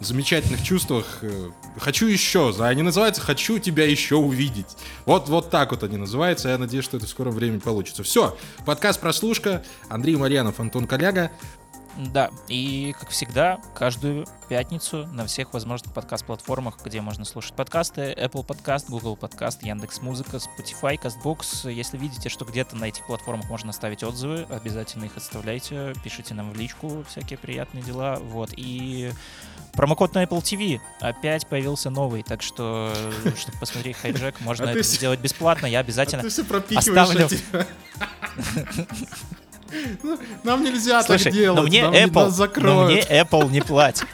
замечательных 0.00 0.62
чувствах. 0.62 1.18
Э, 1.22 1.50
хочу 1.78 2.06
еще, 2.06 2.52
да, 2.56 2.68
они 2.68 2.82
называются 2.82 3.20
«Хочу 3.20 3.58
тебя 3.58 3.86
еще 3.86 4.16
увидеть». 4.16 4.76
Вот, 5.06 5.28
вот 5.28 5.50
так 5.50 5.70
вот 5.70 5.82
они 5.82 5.96
называются. 5.96 6.48
Я 6.48 6.58
надеюсь, 6.58 6.84
что 6.84 6.96
это 6.96 7.06
в 7.06 7.10
скором 7.10 7.32
времени 7.32 7.58
получится. 7.58 8.02
Все, 8.02 8.36
подкаст 8.64 9.00
«Прослушка». 9.00 9.62
Андрей 9.88 10.16
Марьянов, 10.16 10.60
Антон 10.60 10.86
Коляга. 10.86 11.30
Да, 11.96 12.30
и, 12.48 12.94
как 12.98 13.10
всегда, 13.10 13.60
каждую 13.74 14.26
пятницу 14.48 15.06
на 15.12 15.26
всех 15.26 15.52
возможных 15.52 15.92
подкаст-платформах, 15.92 16.78
где 16.84 17.00
можно 17.00 17.24
слушать 17.24 17.54
подкасты, 17.54 18.12
Apple 18.12 18.46
Podcast, 18.46 18.86
Google 18.88 19.18
Podcast, 19.20 19.58
Яндекс 19.62 20.00
Музыка, 20.00 20.38
Spotify, 20.38 20.98
CastBox. 20.98 21.70
Если 21.70 21.98
видите, 21.98 22.28
что 22.28 22.44
где-то 22.44 22.76
на 22.76 22.86
этих 22.86 23.06
платформах 23.06 23.48
можно 23.48 23.70
оставить 23.70 24.02
отзывы, 24.02 24.46
обязательно 24.50 25.04
их 25.04 25.16
оставляйте, 25.16 25.94
пишите 26.02 26.34
нам 26.34 26.50
в 26.50 26.56
личку 26.56 27.04
всякие 27.08 27.38
приятные 27.38 27.82
дела. 27.82 28.16
Вот, 28.16 28.50
и 28.56 29.12
промокод 29.74 30.14
на 30.14 30.24
Apple 30.24 30.40
TV 30.40 30.80
опять 31.00 31.46
появился 31.46 31.90
новый, 31.90 32.22
так 32.22 32.42
что, 32.42 32.92
чтобы 33.36 33.58
посмотреть 33.58 33.98
Hijack, 33.98 34.40
можно 34.40 34.68
а 34.68 34.72
это 34.72 34.82
сделать 34.82 35.20
бесплатно, 35.20 35.66
я 35.66 35.78
обязательно 35.80 36.26
оставлю... 36.26 37.28
Ну, 40.02 40.18
нам 40.42 40.64
нельзя 40.64 41.02
Слушай, 41.02 41.24
так 41.24 41.32
делать. 41.32 41.60
Но 41.60 41.66
мне, 41.66 41.82
Apple, 41.82 42.60
но 42.60 42.84
мне 42.84 43.00
Apple 43.00 43.50
не 43.50 43.60
платит. 43.60 44.06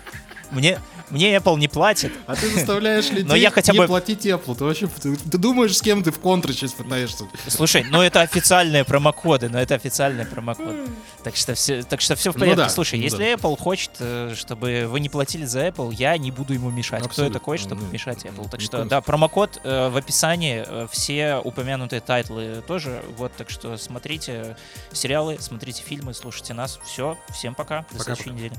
Мне, 0.51 0.79
мне 1.11 1.35
Apple 1.37 1.59
не 1.59 1.69
платит. 1.69 2.13
А 2.27 2.35
ты 2.35 2.49
заставляешь 2.51 3.11
людей 3.11 3.25
но 3.25 3.35
я 3.35 3.51
хотя 3.51 3.73
бы... 3.73 3.81
не 3.81 3.87
платить 3.87 4.27
Apple. 4.27 4.57
Ты 4.57 4.65
вообще 4.65 4.89
ты, 4.89 5.17
ты 5.17 5.39
думаешь, 5.39 5.77
с 5.77 5.83
кем 5.83 6.03
ты 6.03 6.11
в 6.11 6.19
контры 6.19 6.53
сейчас 6.53 6.73
пытаешься? 6.73 7.25
Слушай, 7.47 7.85
ну 7.91 8.03
это 8.03 8.21
официальные 8.21 8.85
промокоды, 8.85 9.49
но 9.49 9.61
это 9.61 9.75
официальные 9.75 10.27
промокоды. 10.27 10.87
Так 11.23 11.37
что 11.37 11.55
все, 11.55 11.83
так 11.83 12.01
что 12.01 12.17
все 12.17 12.33
в 12.33 12.35
ну 12.37 12.41
порядке. 12.41 12.63
Ну, 12.63 12.63
да, 12.65 12.69
Слушай, 12.71 12.99
ну, 12.99 13.05
если 13.05 13.19
да. 13.19 13.33
Apple 13.33 13.59
хочет, 13.59 13.91
э, 13.99 14.35
чтобы 14.37 14.87
вы 14.89 15.01
не 15.01 15.09
платили 15.09 15.45
за 15.45 15.67
Apple, 15.69 15.95
я 15.95 16.17
не 16.17 16.31
буду 16.31 16.55
ему 16.55 16.71
мешать. 16.71 17.05
Абсолютно. 17.05 17.13
Кто 17.13 17.25
я 17.25 17.31
такой, 17.31 17.59
чтобы 17.59 17.83
ну, 17.83 17.91
мешать 17.91 18.25
Apple? 18.25 18.49
Так 18.49 18.61
что, 18.61 18.85
да, 18.85 19.01
промокод 19.01 19.61
э, 19.65 19.89
в 19.89 19.97
описании, 19.97 20.65
э, 20.67 20.87
все 20.91 21.41
упомянутые 21.43 22.01
тайтлы 22.01 22.63
тоже. 22.67 23.03
Вот, 23.17 23.33
так 23.37 23.51
что 23.51 23.77
смотрите 23.77 24.57
сериалы, 24.93 25.39
смотрите 25.41 25.83
фильмы, 25.83 26.15
слушайте 26.15 26.55
нас. 26.55 26.79
Все, 26.85 27.19
всем 27.31 27.55
пока, 27.55 27.81
до 27.91 27.99
пока, 27.99 28.15
следующей 28.15 28.31
пока. 28.31 28.37
недели. 28.37 28.55